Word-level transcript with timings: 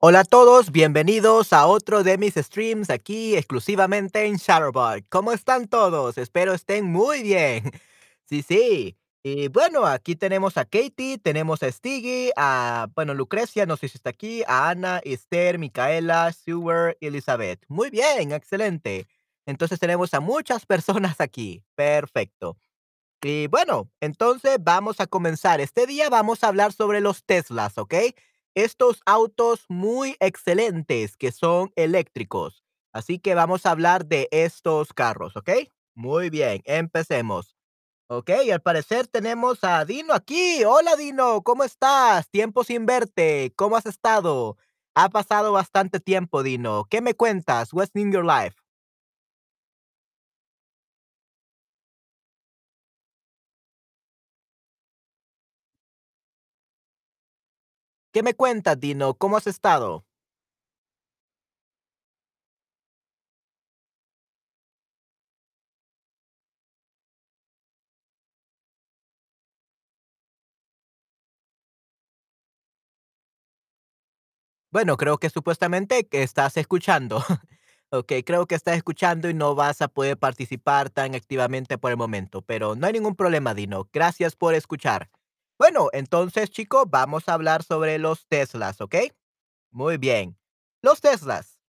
Hola 0.00 0.20
a 0.20 0.24
todos, 0.24 0.70
bienvenidos 0.70 1.52
a 1.52 1.66
otro 1.66 2.04
de 2.04 2.18
mis 2.18 2.34
streams 2.34 2.88
aquí 2.88 3.34
exclusivamente 3.36 4.26
en 4.26 4.36
Shutterbug. 4.36 5.04
¿Cómo 5.08 5.32
están 5.32 5.66
todos? 5.66 6.18
Espero 6.18 6.54
estén 6.54 6.84
muy 6.86 7.22
bien. 7.22 7.72
Sí, 8.24 8.42
sí. 8.42 8.96
Y 9.22 9.48
bueno, 9.48 9.86
aquí 9.86 10.14
tenemos 10.14 10.58
a 10.58 10.66
Katie, 10.66 11.16
tenemos 11.16 11.62
a 11.62 11.72
Stiggy, 11.72 12.30
a, 12.36 12.88
bueno, 12.94 13.14
Lucrecia, 13.14 13.64
no 13.64 13.78
sé 13.78 13.88
si 13.88 13.96
está 13.96 14.10
aquí, 14.10 14.42
a 14.46 14.68
Ana, 14.68 15.00
Esther, 15.02 15.58
Micaela, 15.58 16.30
Sewer 16.34 16.98
Elizabeth. 17.00 17.64
Muy 17.68 17.88
bien, 17.88 18.32
excelente. 18.32 19.08
Entonces 19.46 19.80
tenemos 19.80 20.12
a 20.12 20.20
muchas 20.20 20.66
personas 20.66 21.22
aquí. 21.22 21.64
Perfecto. 21.74 22.58
Y 23.22 23.46
bueno, 23.48 23.90
entonces 24.00 24.58
vamos 24.60 25.00
a 25.00 25.06
comenzar. 25.06 25.60
Este 25.60 25.86
día 25.86 26.10
vamos 26.10 26.44
a 26.44 26.48
hablar 26.48 26.72
sobre 26.72 27.00
los 27.00 27.24
Teslas, 27.24 27.78
¿ok? 27.78 27.94
Estos 28.58 29.02
autos 29.06 29.66
muy 29.68 30.16
excelentes 30.18 31.16
que 31.16 31.30
son 31.30 31.70
eléctricos. 31.76 32.64
Así 32.92 33.20
que 33.20 33.36
vamos 33.36 33.64
a 33.64 33.70
hablar 33.70 34.06
de 34.06 34.26
estos 34.32 34.92
carros, 34.92 35.36
¿ok? 35.36 35.50
Muy 35.94 36.28
bien, 36.28 36.62
empecemos. 36.64 37.54
Ok, 38.08 38.30
al 38.52 38.60
parecer 38.60 39.06
tenemos 39.06 39.62
a 39.62 39.84
Dino 39.84 40.12
aquí. 40.12 40.64
Hola 40.64 40.96
Dino, 40.96 41.42
¿cómo 41.42 41.62
estás? 41.62 42.28
Tiempo 42.30 42.64
sin 42.64 42.84
verte. 42.84 43.52
¿Cómo 43.54 43.76
has 43.76 43.86
estado? 43.86 44.56
Ha 44.96 45.08
pasado 45.08 45.52
bastante 45.52 46.00
tiempo, 46.00 46.42
Dino. 46.42 46.84
¿Qué 46.90 47.00
me 47.00 47.14
cuentas? 47.14 47.72
What's 47.72 47.94
in 47.94 48.10
your 48.10 48.24
life? 48.24 48.56
¿Qué 58.18 58.24
me 58.24 58.34
cuentas, 58.34 58.80
Dino? 58.80 59.14
¿Cómo 59.14 59.36
has 59.36 59.46
estado? 59.46 60.04
Bueno, 74.70 74.96
creo 74.96 75.18
que 75.18 75.30
supuestamente 75.30 76.06
que 76.08 76.22
estás 76.22 76.56
escuchando. 76.56 77.22
Okey, 77.90 78.22
creo 78.22 78.46
que 78.46 78.54
estás 78.54 78.76
escuchando 78.76 79.30
y 79.30 79.34
no 79.34 79.54
vas 79.54 79.80
a 79.80 79.88
poder 79.88 80.18
participar 80.18 80.90
tan 80.90 81.14
activamente 81.14 81.78
por 81.78 81.90
el 81.90 81.96
momento, 81.96 82.42
pero 82.42 82.74
no 82.76 82.86
hay 82.86 82.92
ningún 82.92 83.16
problema, 83.16 83.54
Dino. 83.54 83.88
Gracias 83.92 84.36
por 84.36 84.54
escuchar. 84.54 85.08
Bueno, 85.58 85.88
entonces, 85.92 86.50
chicos, 86.50 86.84
vamos 86.88 87.28
a 87.28 87.34
hablar 87.34 87.64
sobre 87.64 87.98
los 87.98 88.28
Teslas, 88.28 88.80
¿ok? 88.80 88.94
Muy 89.72 89.96
bien. 89.96 90.38
Los 90.82 91.00
Teslas, 91.00 91.60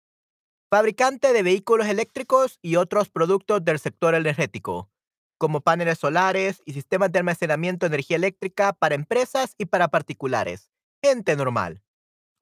fabricante 0.70 1.34
de 1.34 1.42
vehículos 1.42 1.88
eléctricos 1.88 2.60
y 2.62 2.76
otros 2.76 3.10
productos 3.10 3.66
del 3.66 3.80
sector 3.80 4.14
energético, 4.14 4.92
como 5.40 5.62
paneles 5.62 5.98
solares 5.98 6.62
y 6.66 6.74
sistemas 6.74 7.12
de 7.12 7.20
almacenamiento 7.20 7.88
de 7.88 7.96
energía 7.96 8.18
eléctrica 8.18 8.74
para 8.74 8.94
empresas 8.94 9.56
y 9.58 9.66
para 9.66 9.88
particulares, 9.88 10.72
gente 11.04 11.36
normal. 11.36 11.82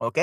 ¿Ok? 0.00 0.18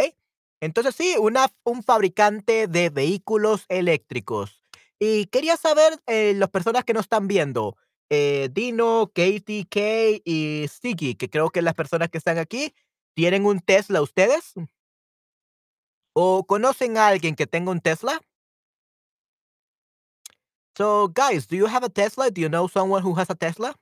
Entonces 0.62 0.94
sí, 0.94 1.16
una, 1.20 1.48
un 1.64 1.82
fabricante 1.82 2.68
de 2.68 2.92
vehículos 2.92 3.66
eléctricos. 3.70 4.62
Y 5.00 5.26
quería 5.26 5.58
saber, 5.58 6.00
eh, 6.06 6.34
las 6.36 6.50
personas 6.50 6.86
que 6.86 6.94
nos 6.94 7.06
están 7.06 7.28
viendo, 7.28 7.78
eh, 8.10 8.50
Dino, 8.52 9.12
Katie, 9.14 9.66
Kay 9.70 10.22
y 10.26 10.66
Sticky, 10.68 11.16
que 11.16 11.30
creo 11.30 11.50
que 11.50 11.62
las 11.62 11.74
personas 11.74 12.10
que 12.10 12.18
están 12.18 12.38
aquí, 12.38 12.74
¿tienen 13.16 13.46
un 13.46 13.60
Tesla 13.60 14.02
ustedes? 14.02 14.54
¿O 16.14 16.46
conocen 16.46 16.98
a 16.98 17.08
alguien 17.08 17.36
que 17.36 17.48
tenga 17.48 17.72
un 17.72 17.82
Tesla? 17.82 18.22
So, 20.78 21.10
guys, 21.10 21.48
do 21.48 21.56
you 21.56 21.68
have 21.68 21.86
a 21.86 21.90
Tesla? 21.90 22.30
Do 22.30 22.42
you 22.42 22.50
know 22.50 22.68
someone 22.68 23.02
who 23.02 23.18
has 23.18 23.30
a 23.30 23.36
Tesla? 23.36 23.76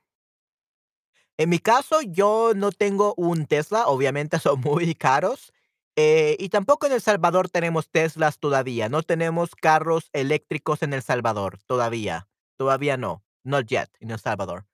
En 1.36 1.48
mi 1.50 1.58
caso, 1.58 2.00
yo 2.02 2.52
no 2.54 2.70
tengo 2.70 3.14
un 3.16 3.46
Tesla, 3.46 3.86
obviamente 3.86 4.38
son 4.40 4.60
muy 4.60 4.94
caros. 4.94 5.52
eh, 5.96 6.36
y 6.38 6.48
tampoco 6.48 6.86
en 6.86 6.92
El 6.92 7.00
Salvador 7.00 7.48
tenemos 7.48 7.88
Teslas 7.88 8.38
todavía. 8.38 8.88
No 8.88 9.02
tenemos 9.02 9.54
carros 9.54 10.10
eléctricos 10.12 10.82
en 10.82 10.92
El 10.92 11.02
Salvador 11.02 11.58
todavía. 11.66 12.28
Todavía 12.56 12.96
no. 12.96 13.22
Not 13.44 13.66
yet 13.66 13.88
en 14.00 14.10
El 14.10 14.18
Salvador. 14.18 14.66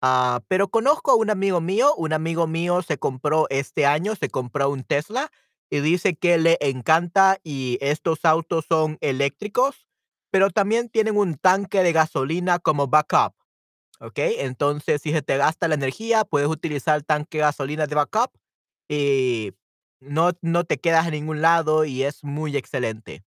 Ah, 0.00 0.42
pero 0.48 0.68
conozco 0.68 1.12
a 1.12 1.16
un 1.16 1.30
amigo 1.30 1.60
mío. 1.60 1.94
Un 1.96 2.12
amigo 2.12 2.46
mío 2.46 2.82
se 2.82 2.98
compró 2.98 3.46
este 3.50 3.86
año, 3.86 4.14
se 4.16 4.28
compró 4.30 4.70
un 4.70 4.84
Tesla 4.84 5.30
y 5.70 5.80
dice 5.80 6.16
que 6.16 6.38
le 6.38 6.58
encanta 6.60 7.38
y 7.44 7.78
estos 7.80 8.24
autos 8.24 8.66
son 8.68 8.98
eléctricos, 9.00 9.86
pero 10.30 10.50
también 10.50 10.88
tienen 10.88 11.16
un 11.16 11.36
tanque 11.36 11.82
de 11.82 11.92
gasolina 11.92 12.58
como 12.58 12.88
backup. 12.88 13.34
¿ok? 14.00 14.18
Entonces, 14.18 15.00
si 15.00 15.12
se 15.12 15.22
te 15.22 15.36
gasta 15.36 15.68
la 15.68 15.76
energía, 15.76 16.24
puedes 16.24 16.48
utilizar 16.48 16.96
el 16.96 17.04
tanque 17.04 17.38
de 17.38 17.44
gasolina 17.44 17.86
de 17.86 17.94
backup 17.94 18.32
y 18.88 19.52
no, 20.00 20.32
no 20.42 20.64
te 20.64 20.78
quedas 20.78 21.06
en 21.06 21.12
ningún 21.12 21.40
lado 21.40 21.84
y 21.84 22.02
es 22.02 22.24
muy 22.24 22.56
excelente. 22.56 23.24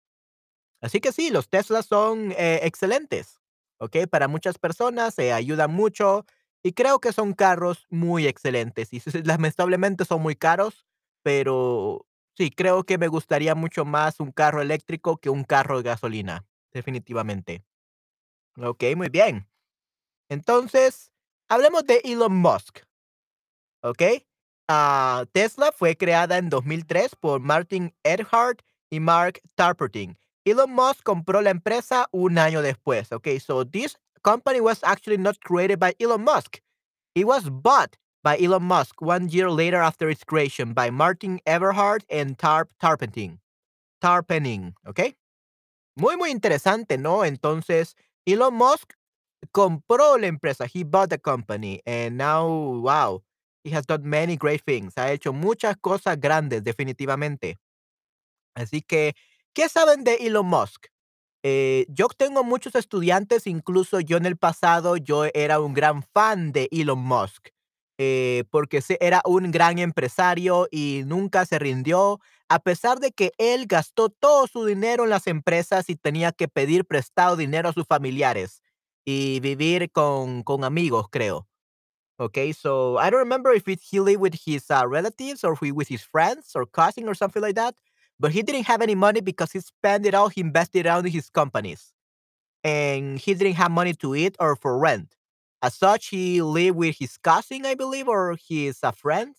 Así 0.81 1.01
que 1.01 1.13
sí, 1.13 1.31
los 1.31 1.49
Teslas 1.49 1.87
son 1.87 2.33
eh, 2.33 2.61
excelentes, 2.65 3.41
¿ok? 3.79 4.07
Para 4.11 4.29
muchas 4.29 4.59
personas 4.59 5.15
se 5.15 5.33
ayudan 5.33 5.73
mucho 5.73 6.25
y 6.63 6.73
creo 6.73 6.99
que 6.99 7.13
son 7.13 7.35
carros 7.35 7.87
muy 7.91 8.27
excelentes 8.27 8.93
y 8.93 9.03
lamentablemente 9.25 10.05
son 10.05 10.23
muy 10.23 10.37
caros, 10.37 10.87
pero 11.23 12.07
sí, 12.37 12.51
creo 12.51 12.85
que 12.85 12.99
me 12.99 13.09
gustaría 13.09 13.55
mucho 13.55 13.85
más 13.85 14.21
un 14.21 14.33
carro 14.33 14.63
eléctrico 14.63 15.19
que 15.19 15.31
un 15.31 15.45
carro 15.45 15.79
de 15.79 15.91
gasolina, 15.91 16.45
definitivamente. 16.73 17.65
Ok, 18.57 18.85
muy 18.97 19.09
bien. 19.09 19.49
Entonces, 20.29 21.13
hablemos 21.49 21.85
de 21.85 22.01
Elon 22.05 22.35
Musk, 22.35 22.81
¿ok? 23.83 24.03
Ah, 24.69 25.25
Tesla 25.33 25.73
fue 25.73 25.97
creada 25.97 26.39
en 26.39 26.49
2003 26.49 27.17
por 27.17 27.41
Martin 27.41 27.95
Earhart 28.03 28.63
y 28.91 29.01
Mark 29.01 29.41
Tarperting. 29.55 30.17
Elon 30.45 30.71
Musk 30.71 31.03
compró 31.03 31.41
la 31.41 31.51
empresa 31.51 32.07
un 32.13 32.39
año 32.39 32.63
después, 32.63 33.13
¿ok? 33.13 33.41
So 33.41 33.65
this 33.65 33.97
company 34.23 34.61
was 34.61 34.83
actually 34.83 35.19
not 35.19 35.39
created 35.41 35.79
by 35.79 35.95
Elon 35.99 36.23
Musk. 36.23 36.61
It 37.15 37.27
was 37.27 37.49
bought 37.49 37.97
by 38.23 38.37
Elon 38.39 38.65
Musk 38.65 39.01
one 39.01 39.29
year 39.29 39.51
later 39.51 39.81
after 39.81 40.09
its 40.09 40.25
creation 40.25 40.73
by 40.75 40.91
Martin 40.91 41.41
Eberhard 41.47 42.05
and 42.11 42.39
Tarp 42.39 42.71
Tarpenting. 42.81 43.39
Tarpening, 44.01 44.75
¿ok? 44.87 45.15
Muy, 45.97 46.17
muy 46.17 46.31
interesante, 46.31 46.99
¿no? 46.99 47.25
Entonces, 47.25 47.95
Elon 48.27 48.55
Musk 48.55 48.95
compró 49.53 50.19
la 50.19 50.27
empresa. 50.27 50.67
He 50.67 50.83
bought 50.83 51.11
the 51.11 51.19
company. 51.19 51.81
And 51.87 52.17
now, 52.19 52.47
wow, 52.49 53.23
he 53.63 53.71
has 53.71 53.87
done 53.87 54.09
many 54.09 54.37
great 54.37 54.63
things. 54.67 54.95
Ha 54.97 55.13
hecho 55.13 55.33
muchas 55.33 55.77
cosas 55.77 56.19
grandes, 56.19 56.63
definitivamente. 56.63 57.57
Así 58.57 58.83
que, 58.87 59.15
¿qué 59.55 59.69
saben 59.69 60.05
de 60.05 60.15
Elon 60.17 60.47
Musk? 60.47 60.87
Eh, 61.43 61.87
yo 61.89 62.09
tengo 62.09 62.43
muchos 62.43 62.75
estudiantes, 62.75 63.47
incluso 63.47 64.01
yo 64.01 64.17
en 64.17 64.27
el 64.27 64.37
pasado, 64.37 64.97
yo 64.97 65.27
era 65.35 65.61
un 65.61 65.75
gran 65.75 66.03
fan 66.03 66.53
de 66.53 66.69
Elon 66.73 66.99
Musk, 66.99 67.49
eh, 67.99 68.45
porque 68.51 68.83
era 69.01 69.23
un 69.25 69.51
gran 69.51 69.79
empresario 69.79 70.69
y 70.71 71.03
nunca 71.07 71.47
se 71.47 71.59
rindió, 71.59 72.21
a 72.49 72.59
pesar 72.61 72.99
de 72.99 73.13
que 73.13 73.33
él 73.39 73.67
gastó 73.67 74.09
todo 74.09 74.47
su 74.47 74.65
dinero 74.65 75.05
en 75.05 75.11
las 75.11 75.27
empresas 75.27 75.89
y 75.89 75.97
tenía 75.97 76.33
que 76.33 76.49
pedir 76.49 76.85
prestado 76.87 77.37
dinero 77.37 77.69
a 77.69 77.73
sus 77.73 77.87
familiares 77.87 78.63
y 79.05 79.41
vivir 79.41 79.91
con, 79.93 80.43
con 80.43 80.65
amigos, 80.65 81.09
creo. 81.11 81.47
Okay, 82.17 82.53
so 82.53 82.97
I 82.97 83.11
don't 83.11 83.19
remember 83.19 83.53
if 83.53 83.67
it, 83.69 83.81
he 83.81 83.99
lived 83.99 84.21
with 84.21 84.35
his 84.47 84.71
uh, 84.71 84.87
relatives 84.87 85.43
or 85.43 85.59
with 85.61 85.89
his 85.89 86.03
friends 86.03 86.55
or 86.55 86.65
cousin 86.65 87.09
or 87.09 87.15
something 87.15 87.43
like 87.43 87.57
that. 87.57 87.75
But 88.21 88.33
he 88.33 88.43
didn't 88.43 88.65
have 88.67 88.81
any 88.83 88.95
money 88.95 89.21
because 89.21 89.53
he 89.53 89.61
spent 89.61 90.07
it 90.07 90.15
all. 90.15 90.29
He 90.29 90.41
invested 90.41 90.87
it 90.87 90.89
all 90.89 91.01
in 91.01 91.07
his 91.13 91.31
companies, 91.31 91.93
and 92.65 93.19
he 93.19 93.35
didn't 93.35 93.55
have 93.55 93.71
money 93.71 93.95
to 93.95 94.15
eat 94.15 94.37
or 94.41 94.57
for 94.57 94.79
rent. 94.79 95.17
As 95.63 95.75
such, 95.75 96.09
he 96.09 96.43
lived 96.43 96.77
with 96.77 96.97
his 96.99 97.17
cousin, 97.19 97.67
I 97.67 97.75
believe, 97.75 98.09
or 98.09 98.37
his 98.49 98.79
a 98.83 98.93
friend, 98.93 99.35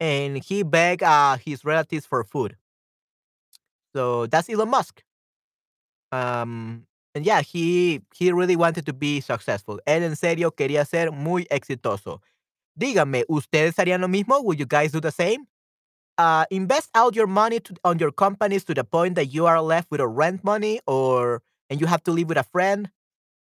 and 0.00 0.42
he 0.44 0.62
begged 0.64 1.02
uh, 1.02 1.36
his 1.38 1.64
relatives 1.64 2.06
for 2.06 2.24
food. 2.24 2.56
So 3.94 4.26
that's 4.26 4.48
Elon 4.50 4.68
Musk. 4.70 5.02
Um, 6.12 6.86
and 7.14 7.24
yeah, 7.26 7.42
he 7.42 8.02
he 8.14 8.32
really 8.32 8.56
wanted 8.56 8.86
to 8.86 8.92
be 8.92 9.20
successful. 9.20 9.80
Él 9.86 10.02
en 10.02 10.16
serio 10.16 10.50
quería 10.50 10.86
ser 10.86 11.10
muy 11.12 11.46
exitoso. 11.50 12.20
Dígame, 12.78 13.24
¿ustedes 13.28 13.76
harían 13.76 14.00
lo 14.00 14.08
mismo? 14.08 14.42
Would 14.44 14.58
you 14.58 14.66
guys 14.66 14.92
do 14.92 15.00
the 15.00 15.12
same? 15.12 15.46
uh, 16.18 16.44
invest 16.50 16.90
out 16.94 17.14
your 17.16 17.26
money 17.26 17.60
to, 17.60 17.74
on 17.84 17.98
your 17.98 18.12
companies 18.12 18.64
to 18.64 18.74
the 18.74 18.84
point 18.84 19.14
that 19.16 19.26
you 19.26 19.46
are 19.46 19.60
left 19.60 19.90
with 19.90 20.00
a 20.00 20.06
rent 20.08 20.44
money 20.44 20.80
or 20.86 21.42
and 21.70 21.80
you 21.80 21.86
have 21.86 22.02
to 22.04 22.12
live 22.12 22.28
with 22.28 22.38
a 22.38 22.44
friend 22.44 22.90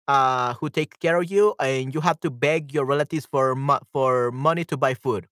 uh, 0.08 0.54
who 0.56 0.70
takes 0.70 0.98
care 0.98 1.18
of 1.22 1.32
you 1.32 1.56
and 1.60 1.94
you 1.94 2.02
have 2.02 2.20
to 2.22 2.30
beg 2.30 2.74
your 2.74 2.86
relatives 2.86 3.26
for 3.26 3.56
mo 3.56 3.80
for 3.92 4.32
money 4.32 4.64
to 4.66 4.78
buy 4.78 4.94
food. 4.94 5.28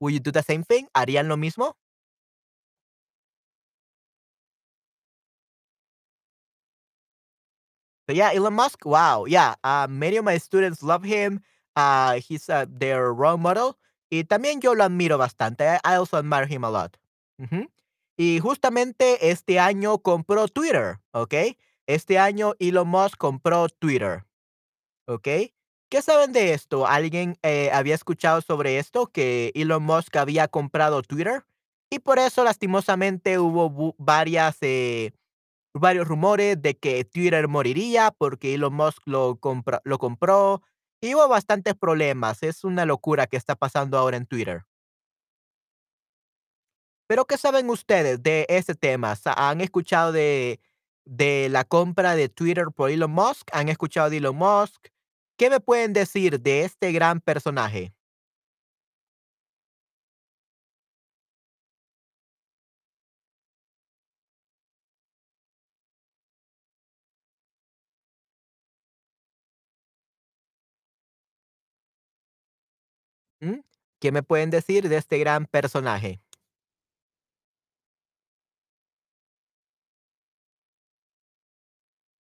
Will 0.00 0.10
you 0.10 0.20
do 0.20 0.30
the 0.32 0.42
same 0.42 0.62
thing? 0.64 0.88
¿Harían 0.96 1.28
lo 1.28 1.36
mismo? 1.36 1.74
So 8.08 8.14
yeah, 8.14 8.32
Elon 8.34 8.54
Musk. 8.54 8.84
Wow. 8.84 9.24
Yeah. 9.26 9.54
Uh, 9.62 9.86
many 9.88 10.16
of 10.16 10.24
my 10.24 10.38
students 10.38 10.82
love 10.82 11.04
him. 11.04 11.40
Uh, 11.76 12.18
he's 12.20 12.48
uh, 12.48 12.66
their 12.68 13.12
role 13.12 13.36
model. 13.38 13.78
Y 14.10 14.24
también 14.24 14.60
yo 14.60 14.74
lo 14.74 14.84
admiro 14.84 15.16
bastante. 15.18 15.64
I 15.64 15.78
I 15.84 15.94
also 15.94 16.16
admire 16.16 16.52
him 16.52 16.64
a 16.64 16.70
lot. 16.70 16.96
Ujú. 17.38 17.70
Y 18.16 18.38
justamente 18.40 19.30
este 19.30 19.58
año 19.60 19.98
compró 19.98 20.48
Twitter, 20.48 20.98
¿ok? 21.12 21.34
Este 21.86 22.18
año 22.18 22.54
Elon 22.58 22.88
Musk 22.88 23.16
compró 23.16 23.68
Twitter, 23.68 24.24
¿ok? 25.06 25.28
¿Qué 25.90 26.02
saben 26.02 26.32
de 26.32 26.52
esto? 26.52 26.86
¿Alguien 26.86 27.36
eh, 27.42 27.70
había 27.72 27.94
escuchado 27.94 28.42
sobre 28.42 28.78
esto? 28.78 29.06
Que 29.06 29.50
Elon 29.54 29.82
Musk 29.82 30.16
había 30.16 30.46
comprado 30.48 31.02
Twitter. 31.02 31.44
Y 31.90 31.98
por 32.00 32.18
eso, 32.20 32.44
lastimosamente, 32.44 33.38
hubo 33.38 33.94
varias 33.98 34.58
eh, 34.60 35.12
varios 35.74 36.06
rumores 36.06 36.60
de 36.60 36.76
que 36.76 37.04
Twitter 37.04 37.48
moriría 37.48 38.10
porque 38.16 38.54
Elon 38.54 38.74
Musk 38.74 39.02
lo, 39.06 39.36
compra- 39.40 39.80
lo 39.84 39.98
compró 39.98 40.62
y 41.00 41.14
hubo 41.14 41.26
bastantes 41.28 41.74
problemas. 41.74 42.42
Es 42.42 42.64
una 42.64 42.84
locura 42.84 43.26
que 43.26 43.36
está 43.36 43.56
pasando 43.56 43.98
ahora 43.98 44.16
en 44.16 44.26
Twitter. 44.26 44.64
Pero 47.06 47.24
¿qué 47.26 47.36
saben 47.36 47.68
ustedes 47.70 48.22
de 48.22 48.46
ese 48.48 48.74
tema? 48.74 49.14
¿Han 49.24 49.60
escuchado 49.60 50.12
de, 50.12 50.60
de 51.04 51.48
la 51.50 51.64
compra 51.64 52.14
de 52.14 52.28
Twitter 52.28 52.66
por 52.74 52.90
Elon 52.90 53.10
Musk? 53.10 53.48
¿Han 53.52 53.68
escuchado 53.68 54.10
de 54.10 54.18
Elon 54.18 54.36
Musk? 54.36 54.88
¿Qué 55.36 55.50
me 55.50 55.58
pueden 55.60 55.92
decir 55.92 56.40
de 56.40 56.64
este 56.64 56.92
gran 56.92 57.20
personaje? 57.20 57.92
¿Mm? 73.40 73.60
¿Qué 74.00 74.12
me 74.12 74.22
pueden 74.22 74.50
decir 74.50 74.88
de 74.88 74.96
este 74.96 75.18
gran 75.18 75.46
personaje? 75.46 76.20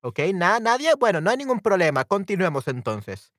¿Ok? 0.01 0.19
¿Na- 0.33 0.59
¿Nadie? 0.59 0.93
Bueno, 0.95 1.21
no 1.21 1.29
hay 1.29 1.37
ningún 1.37 1.59
problema. 1.59 2.05
Continuemos 2.05 2.67
entonces. 2.67 3.31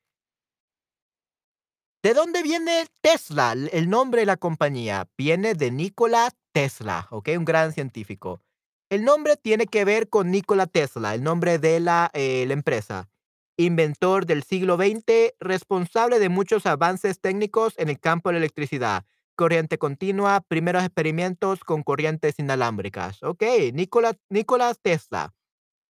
¿De 2.02 2.12
dónde 2.12 2.42
viene 2.42 2.86
Tesla? 3.00 3.52
El 3.72 3.88
nombre 3.88 4.20
de 4.22 4.26
la 4.26 4.36
compañía 4.36 5.08
viene 5.16 5.54
de 5.54 5.70
Nikola 5.70 6.30
Tesla, 6.52 7.08
¿ok? 7.10 7.30
Un 7.38 7.44
gran 7.44 7.72
científico. 7.72 8.42
El 8.90 9.04
nombre 9.04 9.36
tiene 9.36 9.66
que 9.66 9.84
ver 9.84 10.08
con 10.10 10.30
Nikola 10.30 10.66
Tesla, 10.66 11.14
el 11.14 11.22
nombre 11.22 11.58
de 11.58 11.80
la, 11.80 12.10
eh, 12.12 12.44
la 12.46 12.52
empresa. 12.52 13.08
Inventor 13.56 14.26
del 14.26 14.42
siglo 14.42 14.76
XX, 14.76 15.34
responsable 15.38 16.18
de 16.18 16.28
muchos 16.28 16.66
avances 16.66 17.20
técnicos 17.20 17.74
en 17.78 17.88
el 17.88 18.00
campo 18.00 18.28
de 18.28 18.34
la 18.34 18.38
electricidad, 18.38 19.04
corriente 19.36 19.78
continua, 19.78 20.40
primeros 20.40 20.82
experimentos 20.84 21.60
con 21.64 21.82
corrientes 21.82 22.38
inalámbricas. 22.38 23.22
Ok, 23.22 23.42
Nikola, 23.72 24.16
Nikola 24.28 24.74
Tesla, 24.74 25.32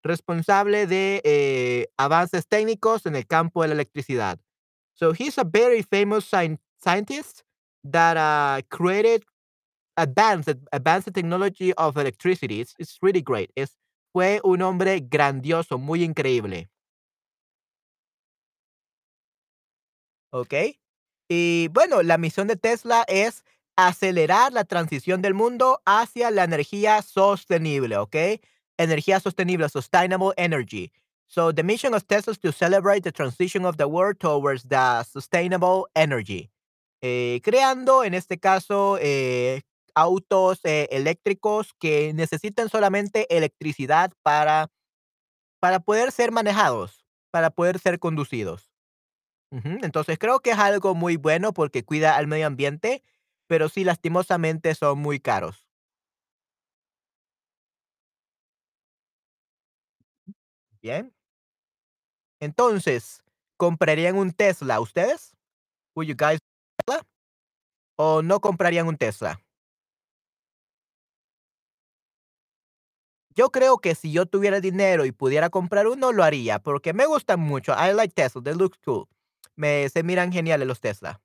responsable 0.04 0.88
de 0.88 1.22
eh, 1.24 1.88
avances 1.98 2.48
técnicos 2.48 3.06
en 3.06 3.16
el 3.16 3.26
campo 3.28 3.62
de 3.62 3.70
la 3.70 3.76
electricidad. 3.76 4.40
So 4.94 5.14
he's 5.14 5.38
a 5.38 5.44
very 5.44 5.84
famous 5.84 6.32
scien- 6.32 6.60
scientist 6.82 7.44
that 7.84 8.18
uh, 8.18 8.62
created 8.70 9.24
advanced 9.98 10.58
advanced 10.72 11.14
technology 11.14 11.74
of 11.78 11.98
electricity. 11.98 12.62
It's, 12.62 12.76
it's 12.78 12.98
really 13.02 13.22
great. 13.22 13.52
Es, 13.56 13.78
fue 14.12 14.40
un 14.44 14.62
hombre 14.62 15.00
grandioso, 15.02 15.78
muy 15.80 16.04
increíble. 16.04 16.70
¿Ok? 20.34 20.54
Y 21.30 21.68
bueno, 21.70 22.02
la 22.02 22.18
misión 22.18 22.48
de 22.48 22.56
Tesla 22.56 23.06
es 23.08 23.44
acelerar 23.76 24.52
la 24.52 24.64
transición 24.64 25.22
del 25.22 25.36
mundo 25.36 25.82
hacia 25.86 26.32
la 26.32 26.44
energía 26.44 27.02
sostenible, 27.04 27.98
¿ok? 27.98 28.16
Energía 28.78 29.20
sostenible, 29.20 29.70
sustainable 29.70 30.34
energy. 30.36 30.92
So 31.28 31.54
the 31.54 31.64
mission 31.64 31.94
of 31.94 32.06
Tesla 32.08 32.32
is 32.34 32.40
to 32.40 32.52
celebrate 32.52 33.02
the 33.02 33.12
transition 33.12 33.64
of 33.64 33.78
the 33.78 33.88
world 33.88 34.20
towards 34.20 34.64
the 34.64 35.04
sustainable 35.04 35.86
energy. 35.96 36.50
Eh, 37.02 37.40
creando, 37.44 38.04
en 38.04 38.16
este 38.16 38.40
caso, 38.40 38.98
eh, 39.00 39.62
autos 39.94 40.62
eh, 40.64 40.88
eléctricos 40.92 41.74
que 41.80 42.12
necesitan 42.14 42.70
solamente 42.70 43.28
electricidad 43.36 44.12
para, 44.24 44.72
para 45.60 45.80
poder 45.80 46.12
ser 46.12 46.32
manejados, 46.32 47.06
para 47.32 47.52
poder 47.52 47.78
ser 47.78 48.00
conducidos. 48.00 48.73
Entonces 49.84 50.18
creo 50.18 50.40
que 50.40 50.52
es 50.52 50.58
algo 50.58 50.96
muy 50.96 51.16
bueno 51.16 51.54
porque 51.54 51.84
cuida 51.84 52.18
al 52.18 52.26
medio 52.28 52.48
ambiente, 52.48 53.04
pero 53.48 53.70
sí 53.70 53.84
lastimosamente 53.84 54.74
son 54.74 54.98
muy 55.00 55.20
caros. 55.20 55.68
Bien. 60.82 61.14
Entonces, 62.40 63.24
¿comprarían 63.58 64.18
un 64.18 64.32
Tesla 64.32 64.80
ustedes? 64.82 65.36
Would 65.96 66.08
you 66.08 66.16
guys 66.18 66.40
Tesla? 66.86 67.06
¿O 67.98 68.22
no 68.24 68.40
comprarían 68.42 68.88
un 68.88 68.98
Tesla? 68.98 69.42
Yo 73.36 73.50
creo 73.52 73.80
que 73.80 73.96
si 73.96 74.12
yo 74.12 74.26
tuviera 74.28 74.60
dinero 74.62 75.06
y 75.06 75.12
pudiera 75.12 75.50
comprar 75.50 75.88
uno, 75.88 76.12
lo 76.12 76.24
haría 76.24 76.60
porque 76.60 76.94
me 76.94 77.06
gustan 77.08 77.40
mucho. 77.40 77.74
I 77.74 77.94
like 77.94 78.14
Tesla, 78.14 78.42
they 78.44 78.54
look 78.54 78.78
cool. 78.86 79.08
Me 79.56 79.88
se 79.90 80.04
miran 80.04 80.32
geniales 80.32 80.68
los 80.68 80.80
Tesla. 80.82 81.22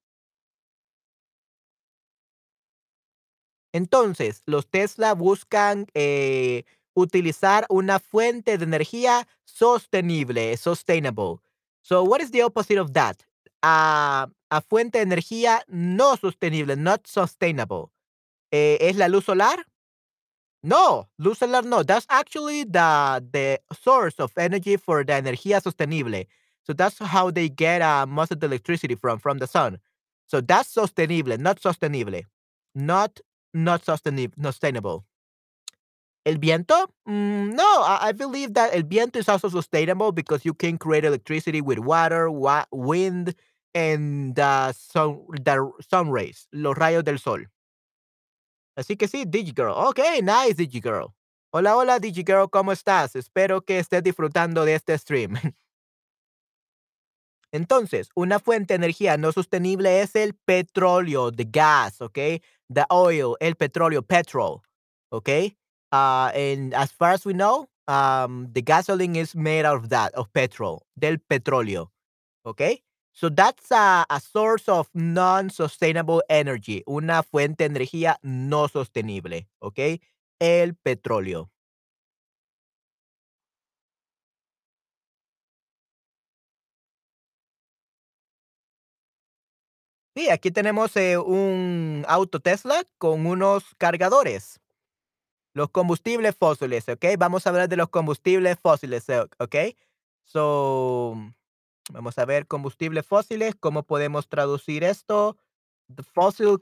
Entonces, 3.72 4.42
los 4.46 4.66
Tesla 4.68 5.14
buscan 5.14 5.86
eh, 5.94 6.64
utilizar 6.94 7.66
una 7.68 7.98
fuente 8.00 8.58
de 8.58 8.64
energía 8.64 9.28
sostenible, 9.44 10.56
sustainable. 10.56 11.36
So, 11.82 12.02
what 12.02 12.20
is 12.20 12.30
the 12.30 12.42
opposite 12.42 12.78
of 12.78 12.92
that? 12.92 13.16
A, 13.62 14.28
a 14.50 14.60
fuente 14.62 14.98
de 14.98 15.04
energía 15.04 15.62
no 15.68 16.16
sostenible, 16.16 16.76
not 16.76 17.06
sustainable. 17.06 17.90
Eh, 18.50 18.78
¿Es 18.80 18.96
la 18.96 19.08
luz 19.08 19.24
solar? 19.26 19.66
No, 20.62 21.08
luz 21.18 21.38
solar 21.38 21.64
no. 21.64 21.84
That's 21.84 22.06
actually 22.08 22.64
the 22.64 23.22
the 23.32 23.60
source 23.80 24.18
of 24.20 24.32
energy 24.36 24.76
for 24.76 25.04
the 25.04 25.14
energía 25.14 25.60
sostenible. 25.60 26.28
So 26.68 26.74
that's 26.74 26.98
how 26.98 27.30
they 27.30 27.48
get 27.48 27.80
uh, 27.80 28.04
most 28.06 28.30
of 28.30 28.40
the 28.40 28.46
electricity 28.46 28.94
from 28.94 29.18
from 29.18 29.38
the 29.38 29.46
sun. 29.46 29.78
So 30.26 30.42
that's 30.42 30.74
sostenible, 30.74 31.38
not 31.38 31.60
sostenible, 31.60 32.24
not 32.74 33.20
not 33.54 33.88
not 33.88 34.54
sustainable. 34.54 35.04
El 36.26 36.36
viento? 36.36 36.74
Mm, 37.08 37.54
no, 37.54 37.82
I, 37.84 38.08
I 38.08 38.12
believe 38.12 38.52
that 38.52 38.74
el 38.74 38.82
viento 38.82 39.18
is 39.18 39.30
also 39.30 39.48
sustainable 39.48 40.12
because 40.12 40.44
you 40.44 40.52
can 40.52 40.76
create 40.76 41.06
electricity 41.06 41.62
with 41.62 41.78
water, 41.78 42.30
wa- 42.30 42.66
wind, 42.70 43.34
and 43.74 44.34
the 44.34 44.72
sun, 44.72 45.20
the 45.42 45.72
sun 45.88 46.10
rays, 46.10 46.46
los 46.52 46.76
rayos 46.76 47.04
del 47.04 47.16
sol. 47.18 47.46
Así 48.76 48.98
que 48.98 49.08
sí, 49.08 49.24
DigiGirl. 49.24 49.72
Ok, 49.72 50.00
nice, 50.22 50.54
DigiGirl. 50.54 51.14
Hola, 51.50 51.76
hola, 51.76 51.98
DigiGirl, 51.98 52.50
¿cómo 52.50 52.72
estás? 52.72 53.16
Espero 53.16 53.62
que 53.62 53.78
estés 53.78 54.02
disfrutando 54.02 54.66
de 54.66 54.74
este 54.74 54.98
stream. 54.98 55.34
Entonces, 57.52 58.10
una 58.14 58.38
fuente 58.38 58.74
de 58.74 58.76
energía 58.76 59.16
no 59.16 59.32
sostenible 59.32 60.02
es 60.02 60.14
el 60.14 60.34
petróleo, 60.34 61.32
the 61.32 61.44
gas, 61.44 62.00
¿ok? 62.00 62.18
The 62.72 62.84
oil, 62.90 63.36
el 63.40 63.56
petróleo, 63.56 64.02
petrol, 64.02 64.62
¿ok? 65.10 65.28
Uh, 65.90 66.30
and 66.34 66.74
as 66.74 66.92
far 66.92 67.12
as 67.12 67.24
we 67.24 67.32
know, 67.32 67.66
um, 67.86 68.52
the 68.52 68.60
gasoline 68.60 69.16
is 69.16 69.34
made 69.34 69.64
out 69.64 69.82
of 69.82 69.88
that, 69.88 70.12
of 70.14 70.30
petrol, 70.32 70.82
del 70.94 71.18
petróleo, 71.18 71.90
¿ok? 72.44 72.82
So 73.12 73.30
that's 73.30 73.72
a, 73.72 74.04
a 74.08 74.20
source 74.20 74.68
of 74.68 74.88
non-sustainable 74.94 76.22
energy, 76.28 76.84
una 76.86 77.22
fuente 77.22 77.64
de 77.64 77.74
energía 77.74 78.18
no 78.22 78.68
sostenible, 78.68 79.48
¿ok? 79.60 80.00
El 80.38 80.74
petróleo. 80.74 81.50
Sí, 90.18 90.30
aquí 90.30 90.50
tenemos 90.50 90.96
eh, 90.96 91.16
un 91.16 92.04
auto 92.08 92.40
Tesla 92.40 92.82
con 92.98 93.24
unos 93.24 93.76
cargadores. 93.76 94.60
Los 95.54 95.70
combustibles 95.70 96.34
fósiles, 96.34 96.88
¿ok? 96.88 97.04
Vamos 97.16 97.46
a 97.46 97.50
hablar 97.50 97.68
de 97.68 97.76
los 97.76 97.88
combustibles 97.88 98.58
fósiles, 98.58 99.08
eh, 99.10 99.20
¿ok? 99.38 99.54
So, 100.24 101.14
vamos 101.92 102.18
a 102.18 102.24
ver 102.24 102.48
combustibles 102.48 103.06
fósiles, 103.06 103.54
¿cómo 103.54 103.84
podemos 103.84 104.28
traducir 104.28 104.82
esto? 104.82 105.36
Fossil, 106.12 106.58